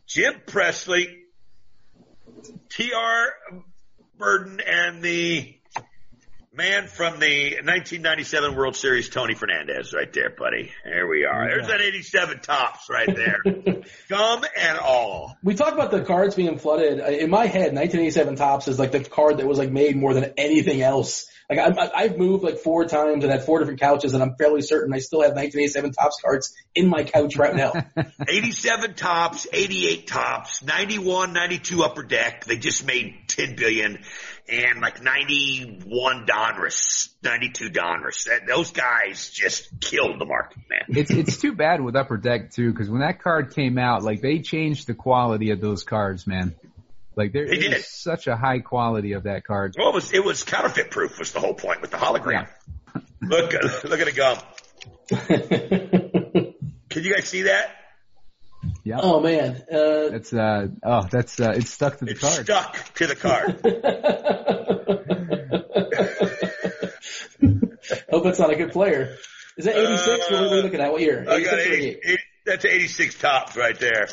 [0.07, 1.23] Jim Presley,
[2.71, 3.33] T.R.
[4.17, 5.59] Bryden, and the
[6.59, 10.73] man from the 1997 World Series, Tony Fernandez, right there, buddy.
[10.85, 11.49] There we are.
[11.49, 13.39] There's that 87 Topps right there.
[14.09, 15.37] Gum and all.
[15.45, 16.99] We talk about the cards being flooded.
[16.99, 20.33] In my head, 1987 Topps is like the card that was like made more than
[20.37, 21.27] anything else.
[21.51, 24.35] Like I, I- I've moved like four times and had four different couches, and I'm
[24.37, 27.73] fairly certain I still have 1987 Topps cards in my couch right now.
[28.29, 32.45] 87 Topps, 88 Topps, 91, 92 upper deck.
[32.45, 33.99] They just made 10 billion
[34.51, 38.25] and like 91 Donruss, 92 Donruss.
[38.25, 40.97] That, those guys just killed the market, man.
[40.99, 44.21] It's it's too bad with Upper Deck too, because when that card came out, like
[44.21, 46.55] they changed the quality of those cards, man.
[47.19, 47.85] Like there They is did.
[47.85, 49.75] such a high quality of that card.
[49.77, 52.47] Well, it was, it was counterfeit proof was the whole point with the hologram.
[53.21, 54.39] Look, look at the gum.
[56.89, 57.71] Can you guys see that?
[58.85, 59.63] Yeah, oh man.
[59.71, 62.45] Uh, that's uh oh that's uh it's stuck to the It's card.
[62.47, 63.61] stuck to the card.
[68.11, 69.17] Hope that's not a good player.
[69.57, 70.31] Is that 86?
[70.31, 70.93] what are we looking at?
[70.93, 71.25] What year?
[71.29, 74.09] I got 80, 80 that's 86 Topps right there.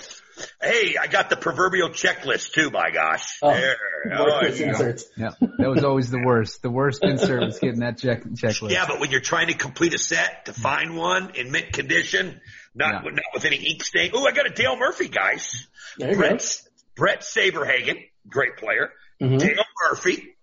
[0.65, 3.37] Hey, I got the proverbial checklist too, my gosh.
[3.41, 3.75] Oh, there.
[4.17, 4.67] Oh, yeah.
[4.69, 5.05] inserts.
[5.15, 6.61] Yeah, that was always the worst.
[6.61, 8.71] The worst insert was getting that check checklist.
[8.71, 12.39] Yeah, but when you're trying to complete a set to find one in mint condition,
[12.75, 13.11] not Yeah.
[13.11, 14.11] not with any ink stain.
[14.13, 15.67] Oh, I got a Dale Murphy, guys.
[15.97, 16.61] There you Brett
[16.95, 18.91] Bret Saberhagen, great player.
[19.19, 19.27] go.
[19.27, 19.39] Mhm.
[19.39, 20.35] Dale Murphy,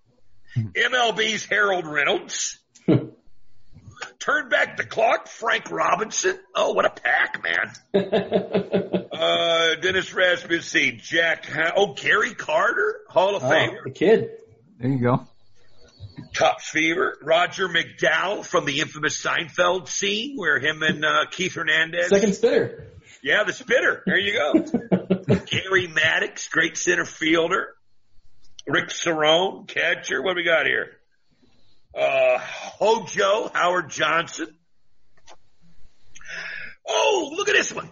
[0.56, 2.58] MLB's Harold Reynolds.
[4.22, 6.38] Turn back the clock, Frank Robinson.
[6.54, 8.98] Oh, what a pack, man.
[9.22, 14.30] Uh, Dennis Rasmussen, Jack, Ha- oh, Gary Carter, Hall of Oh, Famer, the kid.
[14.80, 15.28] There you go.
[16.34, 22.08] Topps Fever, Roger McDowell from the infamous Seinfeld scene where him and uh, Keith Hernandez.
[22.08, 22.88] Second spitter.
[23.22, 24.02] Yeah, the spitter.
[24.06, 25.36] There you go.
[25.46, 27.74] Gary Maddox, great center fielder.
[28.66, 30.20] Rick Cerone, catcher.
[30.20, 30.96] What do we got here?
[31.94, 34.48] Uh, Hojo, Howard Johnson.
[36.88, 37.88] Oh, look at this one.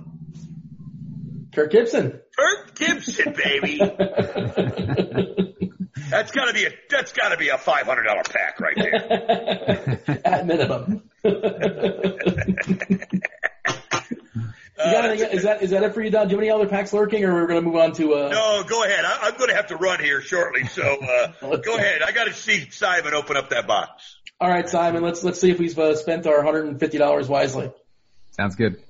[1.55, 2.21] Kirk Gibson.
[2.37, 3.79] Kirk Gibson, baby.
[6.11, 10.01] That's gotta be a, that's gotta be a $500 pack right there.
[10.25, 11.09] At minimum.
[14.87, 16.27] You got anything- is that is that it for you, Don?
[16.29, 18.15] Do you have any other packs lurking, or we're going to move on to?
[18.15, 19.05] Uh, No, go ahead.
[19.05, 22.03] I, I'm going to have to run here shortly, so uh, go ahead.
[22.03, 24.17] I got to see Simon open up that box.
[24.41, 25.03] All right, Simon.
[25.03, 27.71] Let's let's see if we've uh, spent our hundred and fifty dollars wisely.
[28.31, 28.81] Sounds good.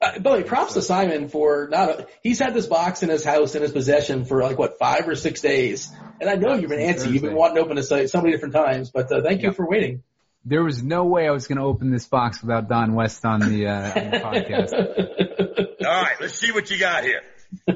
[0.00, 1.88] Uh, by the way, props to Simon for not.
[1.88, 5.08] A, he's had this box in his house in his possession for like what five
[5.08, 5.90] or six days,
[6.20, 7.12] and I know you've been antsy.
[7.12, 9.52] You've been wanting to open this uh, so many different times, but uh, thank you
[9.52, 10.02] for waiting.
[10.48, 13.40] There was no way I was going to open this box without Don West on
[13.40, 15.76] the, uh, on the podcast.
[15.84, 17.20] All right, let's see what you got here.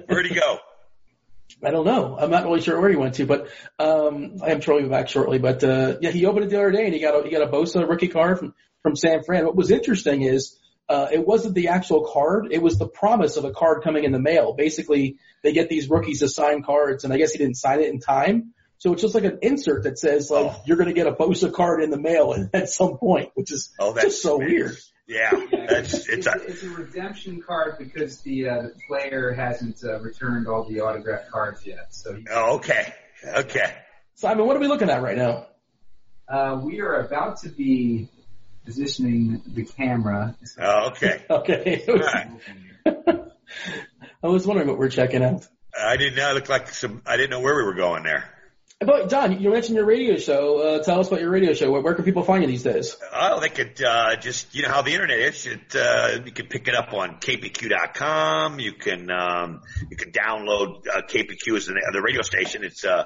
[0.07, 0.59] Where'd he go?
[1.65, 2.17] I don't know.
[2.17, 3.49] I'm not really sure where he went to, but
[3.81, 5.39] um, I am trolling him back shortly.
[5.39, 7.43] But uh, yeah, he opened it the other day and he got a he got
[7.43, 9.45] a Bosa rookie card from from San Fran.
[9.45, 10.57] What was interesting is
[10.89, 14.13] uh, it wasn't the actual card; it was the promise of a card coming in
[14.13, 14.55] the mail.
[14.55, 17.91] Basically, they get these rookies to sign cards, and I guess he didn't sign it
[17.91, 18.55] in time.
[18.81, 20.63] So it's just like an insert that says like Oh.
[20.67, 23.73] you're going to get a Bosa card in the mail at some point, which is
[23.79, 24.77] Oh, that's just so weird.
[25.07, 25.31] Yeah,
[25.69, 30.47] that's it's a, it's a redemption card because the, uh, the player hasn't uh, returned
[30.49, 31.93] all the autographed cards yet.
[31.95, 32.95] So oh, okay,
[33.27, 33.75] okay.
[34.15, 35.47] Simon, what are we looking at right now?
[36.29, 38.09] uh, we are about to be
[38.65, 40.37] positioning the camera.
[40.59, 41.25] Oh, okay.
[41.31, 42.31] Okay, All right.
[44.23, 45.47] I was wondering what we're checking out.
[45.79, 46.31] I didn't know.
[46.31, 47.03] It looked like some.
[47.05, 48.25] I didn't know where we were going there.
[48.83, 50.59] But Don, you mentioned your radio show.
[50.59, 51.71] Uh, tell us about your radio show.
[51.71, 52.97] Where, where can people find you these days?
[53.13, 55.47] Oh, they could uh, just you know how the internet is.
[55.47, 58.59] It, uh, you can pick it up on kpq.com.
[58.59, 59.61] You can um,
[59.91, 62.65] you can download uh, KPQ as the, the radio station.
[62.65, 63.05] It's uh,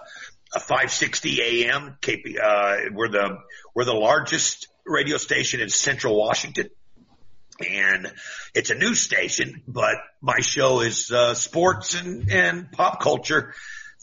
[0.55, 1.97] a 560 AM.
[2.01, 2.39] KP.
[2.41, 3.39] Uh, we're the
[3.75, 6.69] we're the largest radio station in Central Washington.
[7.59, 8.13] and
[8.55, 13.55] it's a news station, but my show is uh, sports and, and pop culture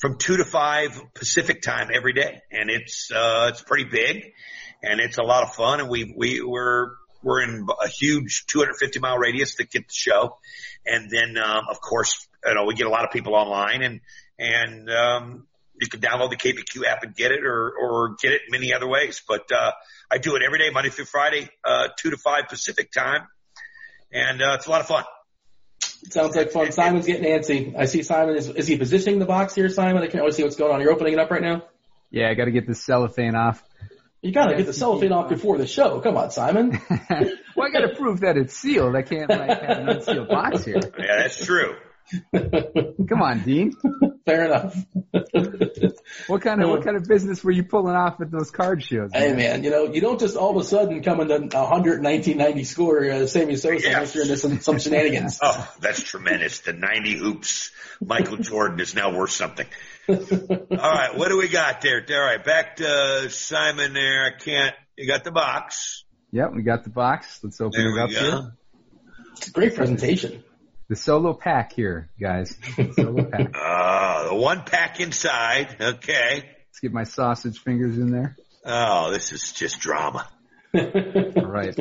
[0.02, 4.34] from two to five Pacific time every day, and it's uh, it's pretty big,
[4.82, 6.89] and it's a lot of fun, and we we we're
[7.24, 10.38] we're in a huge 250 mile radius to get the show,
[10.88, 14.02] and then um, of course you know we get a lot of people online, and
[14.39, 15.47] and um,
[15.80, 18.88] you can download the KPQ app and get it, or or get it many other
[18.88, 19.72] ways, but uh,
[20.12, 23.28] I do it every day, Monday through Friday, uh, two to five Pacific time,
[24.12, 25.04] and uh, it's a lot of fun.
[26.10, 26.72] Sounds like fun.
[26.72, 27.76] Simon's getting antsy.
[27.78, 28.36] I see Simon.
[28.36, 30.02] Is, is he positioning the box here, Simon?
[30.02, 30.82] I can't really see what's going on.
[30.82, 31.64] You're opening it up right now?
[32.10, 33.64] Yeah, I got to get the cellophane off.
[34.22, 35.99] You gotta get the cellophane off before the show.
[35.99, 36.80] Come on, Simon.
[37.56, 38.95] well, I got to prove that it's sealed.
[38.95, 40.80] I can't like have an unsealed box here.
[40.99, 41.76] Yeah, that's true.
[42.34, 43.74] Come on, Dean.
[44.26, 44.76] Fair enough.
[46.28, 49.12] what kind of what kind of business were you pulling off at those card shows?
[49.12, 49.22] Man?
[49.22, 52.02] Hey man, you know you don't just all of a sudden come into a hundred
[52.02, 54.14] nineteen ninety score uh, Sammy Sosa yes.
[54.14, 55.39] you're into some, some shenanigans.
[55.41, 56.60] oh, that's tremendous.
[56.60, 57.72] The ninety hoops.
[58.04, 59.68] Michael Jordan is now worth something.
[60.10, 62.04] all right, what do we got there?
[62.10, 64.26] All right, back to Simon there.
[64.26, 64.76] I can't.
[64.97, 66.04] You got the box.
[66.32, 67.39] Yep, we got the box.
[67.43, 68.20] Let's open there it up go.
[68.20, 68.52] here.
[69.54, 70.43] Great presentation.
[70.92, 72.58] The solo pack here, guys.
[72.98, 73.56] Solo pack.
[73.58, 75.78] Uh, the one pack inside.
[75.80, 76.44] Okay.
[76.44, 78.36] Let's get my sausage fingers in there.
[78.66, 80.28] Oh, this is just drama.
[80.76, 81.80] All right.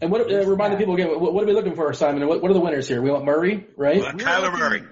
[0.00, 2.26] And what, uh, remind the people again, what, what, are we looking for, Simon?
[2.26, 3.00] What, what are the winners here?
[3.00, 4.00] We want Murray, right?
[4.00, 4.82] Well, Kyler Murray.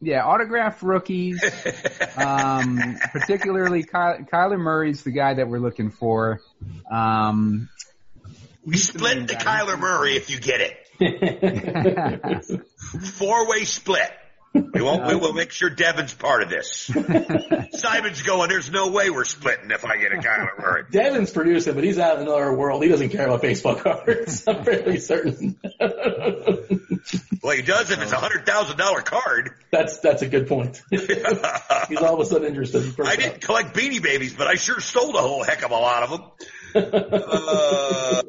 [0.00, 1.44] Yeah, autographed rookies.
[2.16, 6.40] um, particularly Ky- Kyler Murray's the guy that we're looking for.
[6.90, 7.68] Um,
[8.64, 10.76] we split the Kyler Murray if you get it.
[13.00, 14.10] Four way split.
[14.72, 15.06] We won't.
[15.06, 16.84] We will make sure Devin's part of this.
[17.72, 18.48] Simon's going.
[18.48, 20.84] There's no way we're splitting if I get a Kyler Murray.
[20.90, 22.82] Devin's producing, but he's out in another world.
[22.82, 24.44] He doesn't care about baseball cards.
[24.48, 25.58] I'm fairly certain.
[27.42, 29.50] well, he does if it's a hundred thousand dollar card.
[29.70, 30.80] That's that's a good point.
[30.90, 32.94] he's all of a sudden interested.
[33.04, 36.02] I didn't collect Beanie Babies, but I sure stole a whole heck of a lot
[36.02, 36.22] of them.
[36.76, 38.22] Uh,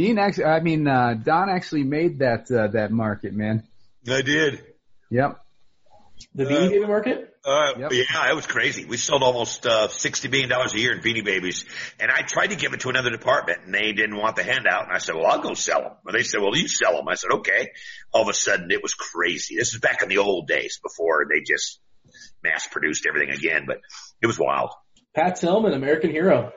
[0.00, 3.64] Dean actually, I mean, uh, Don actually made that, uh, that market, man.
[4.08, 4.64] I did.
[5.10, 5.44] Yep.
[6.34, 7.34] The Beanie Baby market?
[7.44, 7.92] Uh, yep.
[7.92, 8.86] yeah, it was crazy.
[8.86, 11.66] We sold almost, uh, $60 million a year in Beanie Babies.
[11.98, 14.84] And I tried to give it to another department and they didn't want the handout.
[14.84, 15.92] And I said, well, I'll go sell them.
[16.06, 17.06] And they said, well, you sell them.
[17.06, 17.68] I said, okay.
[18.14, 19.56] All of a sudden it was crazy.
[19.56, 21.78] This is back in the old days before they just
[22.42, 23.80] mass produced everything again, but
[24.22, 24.70] it was wild.
[25.14, 26.52] Pat Tillman, American hero.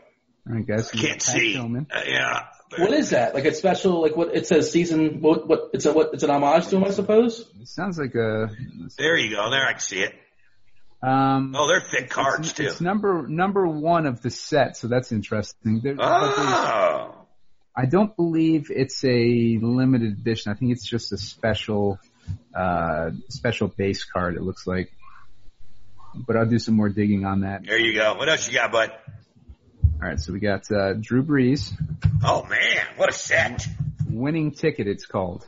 [0.47, 0.91] All right, guys.
[0.93, 1.57] I can't see.
[1.57, 2.43] Uh, yeah.
[2.77, 3.33] What is that?
[3.33, 6.29] Like a special, like what it says season, what, what, it's a, what, it's an
[6.29, 7.39] homage to him, I suppose?
[7.61, 8.49] It sounds like a.
[8.97, 9.49] There you go.
[9.49, 10.13] There I can see it.
[11.01, 12.63] Um, oh, they're thick cards it's, too.
[12.63, 15.81] It's number, number one of the set, so that's interesting.
[15.83, 17.27] There, oh.
[17.75, 20.51] I don't believe it's a limited edition.
[20.51, 21.99] I think it's just a special,
[22.55, 24.93] uh, special base card, it looks like.
[26.15, 27.65] But I'll do some more digging on that.
[27.65, 28.13] There you go.
[28.13, 28.91] What else you got, bud?
[30.03, 31.71] All right, so we got uh, Drew Brees.
[32.25, 33.65] Oh man, what a set!
[34.09, 35.47] Winning ticket, it's called.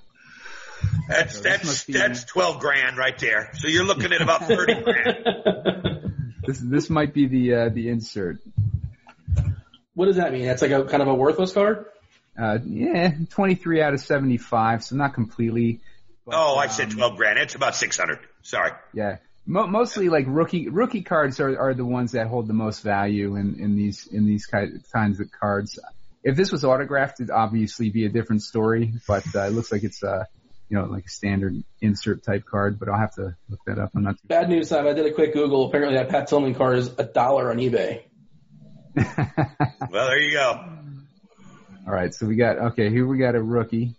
[1.10, 3.50] That's so that's that's twelve grand right there.
[3.56, 6.14] So you're looking at about thirty grand.
[6.48, 8.38] This this might be the uh, the insert.
[9.94, 10.46] What does that mean?
[10.46, 11.88] That's like a kind of a worthless card.
[12.42, 15.82] Uh, yeah, twenty three out of seventy five, so not completely.
[16.26, 17.40] But, oh, I um, said twelve grand.
[17.40, 18.20] It's about six hundred.
[18.42, 18.72] Sorry.
[18.94, 22.82] Yeah, Mo- mostly like rookie rookie cards are, are the ones that hold the most
[22.82, 25.80] value in, in these in these kinds of cards.
[26.24, 29.84] If this was autographed, it'd obviously be a different story, but uh, it looks like
[29.84, 30.26] it's uh
[30.70, 32.80] you know like a standard insert type card.
[32.80, 33.92] But I'll have to look that up.
[33.96, 34.70] I'm not too bad news.
[34.70, 35.68] Time I did a quick Google.
[35.68, 38.02] Apparently, that Pat Tillman card is a dollar on eBay.
[38.96, 40.76] well, there you go.
[41.86, 42.90] All right, so we got okay.
[42.90, 43.94] Here we got a rookie,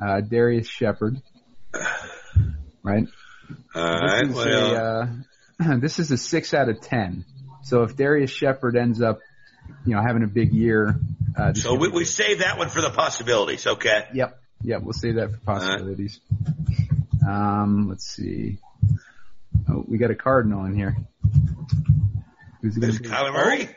[0.00, 1.20] uh, Darius Shepherd,
[2.82, 3.06] right?
[3.74, 4.26] All right.
[4.26, 7.24] This is, well, a, uh, this is a six out of ten.
[7.64, 9.20] So if Darius Shepherd ends up,
[9.84, 10.98] you know, having a big year,
[11.36, 13.66] uh, so we, we save that one for the possibilities.
[13.66, 14.06] Okay.
[14.14, 14.40] Yep.
[14.62, 14.82] Yep.
[14.82, 16.20] We'll save that for possibilities.
[17.22, 17.60] Right.
[17.60, 18.58] Um, let's see.
[19.68, 20.96] Oh, we got a Cardinal in here.
[22.62, 23.68] Who's this Kyler Murray?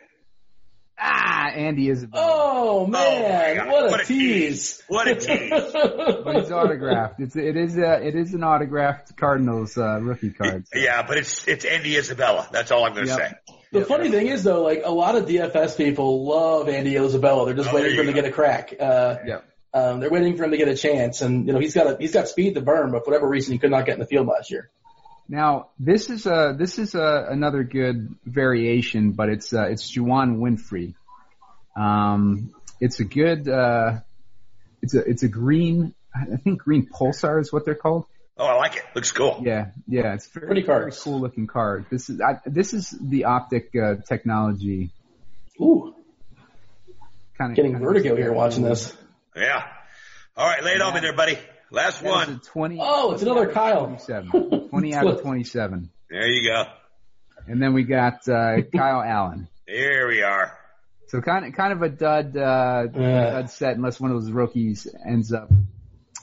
[1.01, 2.25] Ah, Andy Isabella.
[2.29, 4.83] Oh man, oh, what, a what, a tease!
[4.87, 5.49] What a tease!
[5.49, 7.19] but it's autographed.
[7.19, 10.67] It's it is a it is an autographed Cardinals uh, rookie card.
[10.67, 10.79] So.
[10.79, 12.49] Yeah, but it's it's Andy Isabella.
[12.51, 13.19] That's all I'm going to yep.
[13.19, 13.55] say.
[13.71, 13.87] The yep.
[13.87, 17.45] funny thing is though, like a lot of DFS people love Andy Isabella.
[17.45, 18.73] They're just Oh, waiting for him you to get a crack.
[18.77, 19.45] Uh, Yep.
[19.73, 21.97] um, they're waiting for him to get a chance, and you know he's got a
[21.97, 24.07] he's got speed to burn, but for whatever reason he could not get in the
[24.07, 24.69] field last year.
[25.29, 30.39] Now this is a this is a, another good variation, but it's uh, it's Juwann
[30.39, 30.95] Winfree.
[31.77, 32.51] Um,
[32.81, 33.99] it's a good uh,
[34.81, 38.05] it's a it's a green I think green pulsar is what they're called.
[38.37, 38.83] Oh, I like it.
[38.95, 39.41] Looks cool.
[39.45, 41.03] Yeah, yeah, it's very, Pretty very cards.
[41.03, 41.85] cool looking card.
[41.91, 44.91] This is I, this is the optic uh, technology.
[45.61, 45.93] Ooh,
[47.37, 48.95] Kind of getting vertigo here watching this.
[49.35, 49.63] Yeah.
[50.35, 51.37] All right, lay it on me there, buddy.
[51.71, 52.39] Last That is a one.
[52.45, 53.85] 20, Oh, it's another Kyle.
[53.85, 54.69] 27.
[54.69, 55.89] 20 out of 27.
[56.09, 56.63] There you go.
[57.47, 59.47] And then we got uh, Kyle Allen.
[59.67, 60.57] Here we are.
[61.07, 63.31] So kind of kind of a dud uh, Yeah.
[63.31, 65.51] dud set unless one of those rookies ends up.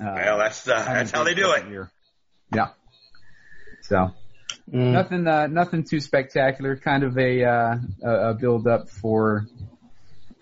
[0.00, 1.56] Uh, Well, that's uh, that's how they do it.
[1.56, 1.90] second year.
[2.54, 2.68] Yeah.
[3.82, 4.10] So
[4.72, 4.92] Mm.
[4.92, 6.76] nothing uh, nothing too spectacular.
[6.76, 9.46] Kind of a uh, a, a build up for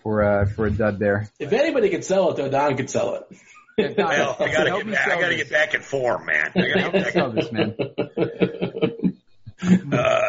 [0.01, 1.29] for uh, for a dud there.
[1.39, 3.37] If anybody could sell it, though, Don could sell it.
[3.77, 5.07] Well, I gotta get back.
[5.09, 6.51] I gotta get back in form, man.
[6.55, 7.13] I gotta Help get me back.
[7.13, 7.75] sell this, man.
[9.91, 10.21] Uh,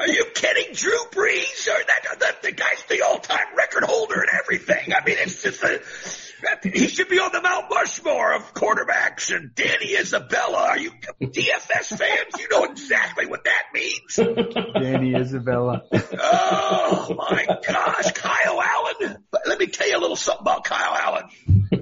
[0.00, 1.68] are you kidding, Drew Brees?
[1.68, 4.92] Or that, that the guy's the all-time record holder and everything.
[4.94, 5.80] I mean, it's just a.
[6.62, 9.34] He should be on the Mount Rushmore of quarterbacks.
[9.34, 12.34] And Danny Isabella, are you DFS fans?
[12.38, 14.16] You know exactly what that means.
[14.74, 15.82] Danny Isabella.
[15.92, 19.24] Oh my gosh, Kyle Allen.
[19.46, 21.24] Let me tell you a little something about Kyle Allen.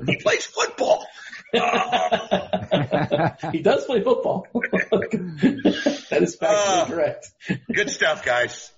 [0.07, 1.07] He plays football.
[1.55, 4.47] Uh, he does play football.
[4.55, 6.87] that is factually Uh.
[6.87, 7.33] correct.
[7.73, 8.71] good stuff, guys.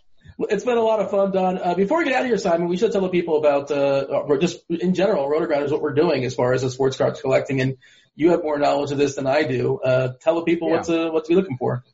[0.49, 1.59] It's been a lot of fun, Don.
[1.59, 4.07] Uh, before we get out of here, Simon, we should tell the people about, uh,
[4.11, 7.61] or just in general, Rotogrinders, what we're doing as far as the sports cards collecting.
[7.61, 7.77] And
[8.15, 9.79] you have more knowledge of this than I do.
[9.85, 10.77] Uh, tell the people Yeah.
[10.77, 11.85] what to, what to be looking for.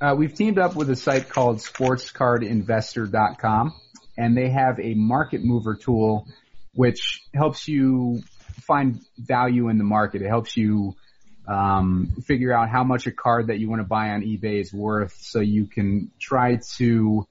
[0.00, 3.74] Uh, we've teamed up with a site called sportscardinvestor.com
[4.16, 6.26] and they have a market mover tool
[6.72, 8.22] which helps you
[8.62, 10.22] find value in the market.
[10.22, 10.96] It helps you
[11.46, 14.72] um, figure out how much a card that you want to buy on eBay is
[14.72, 17.26] worth so you can try to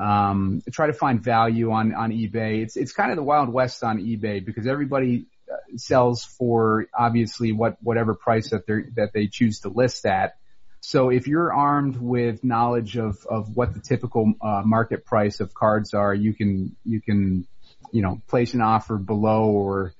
[0.00, 2.62] um, try to find value on, on eBay.
[2.62, 7.52] It's, it's kind of the wild west on eBay because everybody uh, sells for obviously
[7.52, 10.36] what, whatever price that they that they choose to list at.
[10.80, 15.52] So if you're armed with knowledge of, of what the typical uh, market price of
[15.52, 17.46] cards are, you can you can
[17.92, 19.92] you know place an offer below or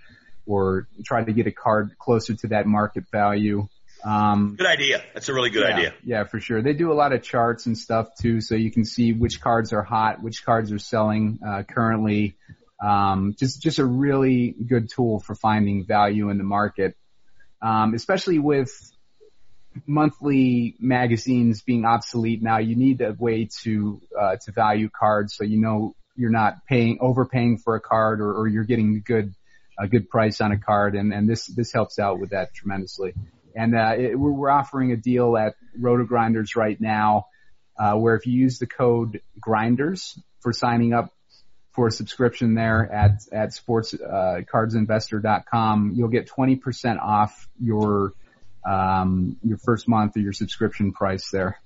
[0.47, 3.69] or try to get a card closer to that market value.
[4.05, 5.03] Um, Good idea.
[5.15, 5.95] That's a really good yeah, idea.
[6.05, 6.63] Yeah, for sure.
[6.63, 9.73] They do a lot of charts and stuff too, so you can see which cards
[9.73, 12.37] are hot, which cards are selling uh, currently.
[12.83, 16.97] Um, just just a really good tool for finding value in the market,
[17.61, 18.71] um, especially with
[19.87, 22.59] monthly magazines being obsolete now.
[22.59, 26.99] You need a way to uh, to value cards, so you know you're not paying
[27.01, 29.35] overpaying for a card, or, or you're getting a good
[29.79, 33.13] a good price on a card, and and this this helps out with that tremendously.
[33.55, 37.27] And uh, it, we're, offering a deal at RotoGrinders right now,
[37.79, 41.15] uh, where if you use the code Grinders for signing up
[41.73, 48.13] for a subscription there at at sportscardsinvestor.com, you'll get 20% off your
[48.69, 51.61] um, your first month or your subscription price there.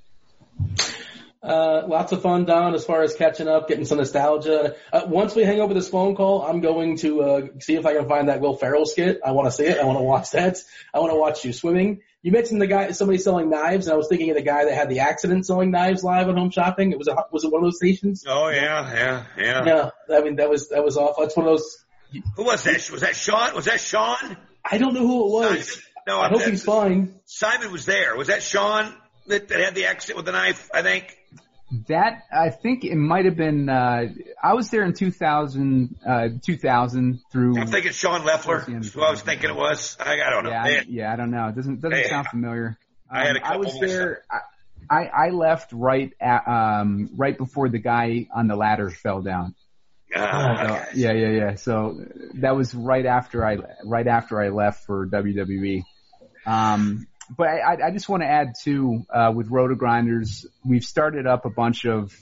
[1.44, 4.76] Uh, lots of fun, Don, as far as catching up, getting some nostalgia.
[4.90, 7.94] Uh, once we hang over this phone call, I'm going to uh, see if I
[7.94, 9.20] can find that Will Ferrell skit.
[9.24, 9.78] I want to see it.
[9.78, 10.56] I want to watch that.
[10.94, 12.00] I want to watch you swimming.
[12.22, 14.72] You mentioned the guy, somebody selling knives, and I was thinking of the guy that
[14.72, 16.92] had the accident selling knives live at home shopping.
[16.92, 18.24] It was a, was it one of those stations?
[18.26, 19.64] Oh yeah, yeah, yeah.
[20.08, 21.24] Yeah, I mean that was that was awful.
[21.24, 21.84] That's one of those.
[22.36, 22.90] Who was that?
[22.90, 23.54] Was that Sean?
[23.54, 24.38] Was that Sean?
[24.64, 25.68] I don't know who it was.
[25.68, 25.82] Simon?
[26.06, 27.20] No, I hope he's fine.
[27.26, 28.16] Simon was there.
[28.16, 28.94] Was that Sean
[29.26, 30.70] that, that had the accident with the knife?
[30.72, 31.14] I think.
[31.88, 33.68] That I think it might have been.
[33.68, 34.06] Uh,
[34.42, 37.58] I was there in 2000, uh, 2000 through.
[37.58, 38.56] I'm thinking Sean Leffler.
[38.56, 38.84] Towards the end.
[38.84, 39.96] That's who I was thinking it was.
[39.98, 40.50] I, I don't know.
[40.50, 41.48] Yeah, I, yeah, I don't know.
[41.48, 42.78] It doesn't doesn't Hey, sound familiar.
[43.10, 44.22] I had a Um, I was couple there.
[44.30, 44.38] I,
[44.90, 49.54] I I left right at um right before the guy on the ladder fell down.
[50.14, 51.54] Ah, So, yeah, yeah, yeah.
[51.56, 51.98] So
[52.34, 55.82] that was right after I right after I left for WWE.
[56.46, 57.06] Um,
[57.36, 61.44] but I, I- just want to add too uh, with Roto Grinders, we've started up
[61.44, 62.12] a bunch of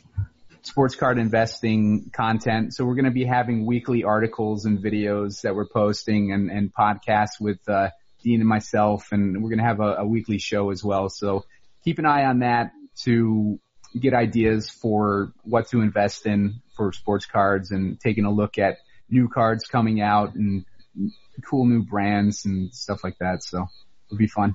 [0.62, 2.72] sports card investing content.
[2.74, 6.72] So we're going to be having weekly articles and videos that we're posting and, and
[6.72, 7.88] podcasts with uh,
[8.22, 11.08] Dean and myself, and we're going to have a, a weekly show as well.
[11.08, 11.44] So
[11.84, 12.70] keep an eye on that
[13.04, 13.58] to
[13.98, 18.78] get ideas for what to invest in for sports cards and taking a look at
[19.10, 20.64] new cards coming out and
[21.44, 23.42] cool new brands and stuff like that.
[23.42, 23.66] So
[24.06, 24.54] it'll be fun.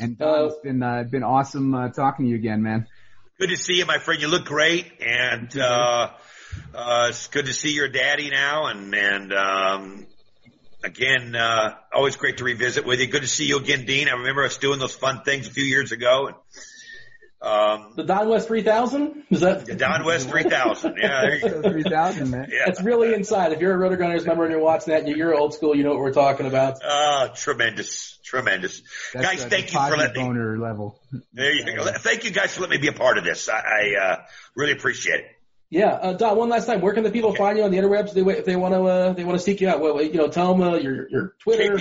[0.00, 2.86] And Don, Uh, it's been uh, been awesome uh, talking to you again, man.
[3.38, 4.20] Good to see you, my friend.
[4.20, 6.10] You look great, and uh,
[6.74, 8.66] uh, it's good to see your daddy now.
[8.66, 10.06] And and um,
[10.84, 13.06] again, uh, always great to revisit with you.
[13.06, 14.08] Good to see you again, Dean.
[14.08, 16.28] I remember us doing those fun things a few years ago.
[16.28, 16.36] And
[17.44, 19.24] Um, The Don West 3000?
[19.30, 19.66] Is that?
[19.66, 20.96] the Don West 3000.
[20.96, 21.62] Yeah, there you go.
[21.70, 22.48] Three thousand, man.
[22.50, 22.62] Yeah.
[22.66, 23.52] That's really inside.
[23.52, 25.74] If you're a Roto Grinders member and you're watching that, you're old school.
[25.76, 26.78] You know what we're talking about.
[26.82, 28.80] Ah, tremendous, tremendous.
[29.12, 30.28] That's guys, a thank you for deposit letting me.
[30.28, 30.98] boner level.
[31.34, 31.84] There you go.
[31.98, 33.48] Thank you guys for letting me be a part of this.
[33.48, 34.16] I, I uh,
[34.56, 35.26] really appreciate it.
[35.70, 36.36] Yeah, uh, Don.
[36.38, 38.08] One last time, where can the people find you on the interwebs?
[38.08, 39.80] If they, if they want to, uh, they want to seek you out.
[39.80, 41.74] Well, you know, tell them uh, your your Twitter.
[41.74, 41.78] Uh,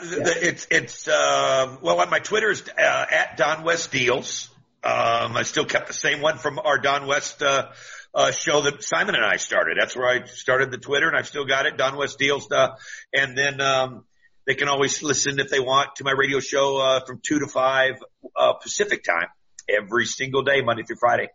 [0.00, 4.48] the- the- it's it's um, well, my Twitter is uh, at Don West Deals.
[4.84, 7.70] Um, I still kept the same one from our Don West uh,
[8.14, 9.78] uh, show that Simon and I started.
[9.80, 11.78] That's where I started the Twitter, and I've still got it.
[11.78, 12.50] Don West Deals.
[12.52, 12.76] Uh,
[13.12, 14.04] and then um,
[14.46, 17.46] they can always listen if they want to my radio show uh, from two to
[17.46, 17.94] five
[18.36, 19.28] uh, Pacific time
[19.68, 21.28] every single day, Monday through Friday.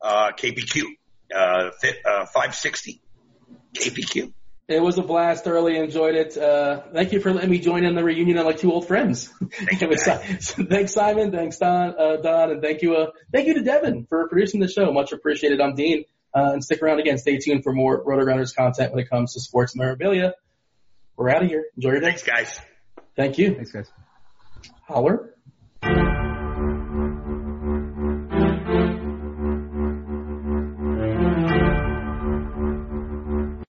[0.00, 0.84] Uh, KPQ
[1.34, 1.70] uh, uh,
[2.26, 3.00] 560
[3.74, 4.32] KPQ.
[4.66, 5.44] It was a blast.
[5.44, 6.36] Thoroughly enjoyed it.
[6.38, 9.30] Uh, thank you for letting me join in the reunion of like two old friends.
[9.40, 13.62] It was thanks Simon, thanks Don, uh, Don, and thank you, uh, thank you to
[13.62, 14.90] Devin for producing the show.
[14.92, 15.60] Much appreciated.
[15.60, 16.04] I'm Dean.
[16.34, 17.18] Uh, and stick around again.
[17.18, 20.34] Stay tuned for more Roto Grinders content when it comes to sports memorabilia.
[21.16, 21.66] We're out of here.
[21.76, 22.06] Enjoy your day.
[22.06, 22.60] Thanks, guys.
[23.16, 23.54] Thank you.
[23.54, 23.88] Thanks, guys.
[24.88, 25.33] Holler.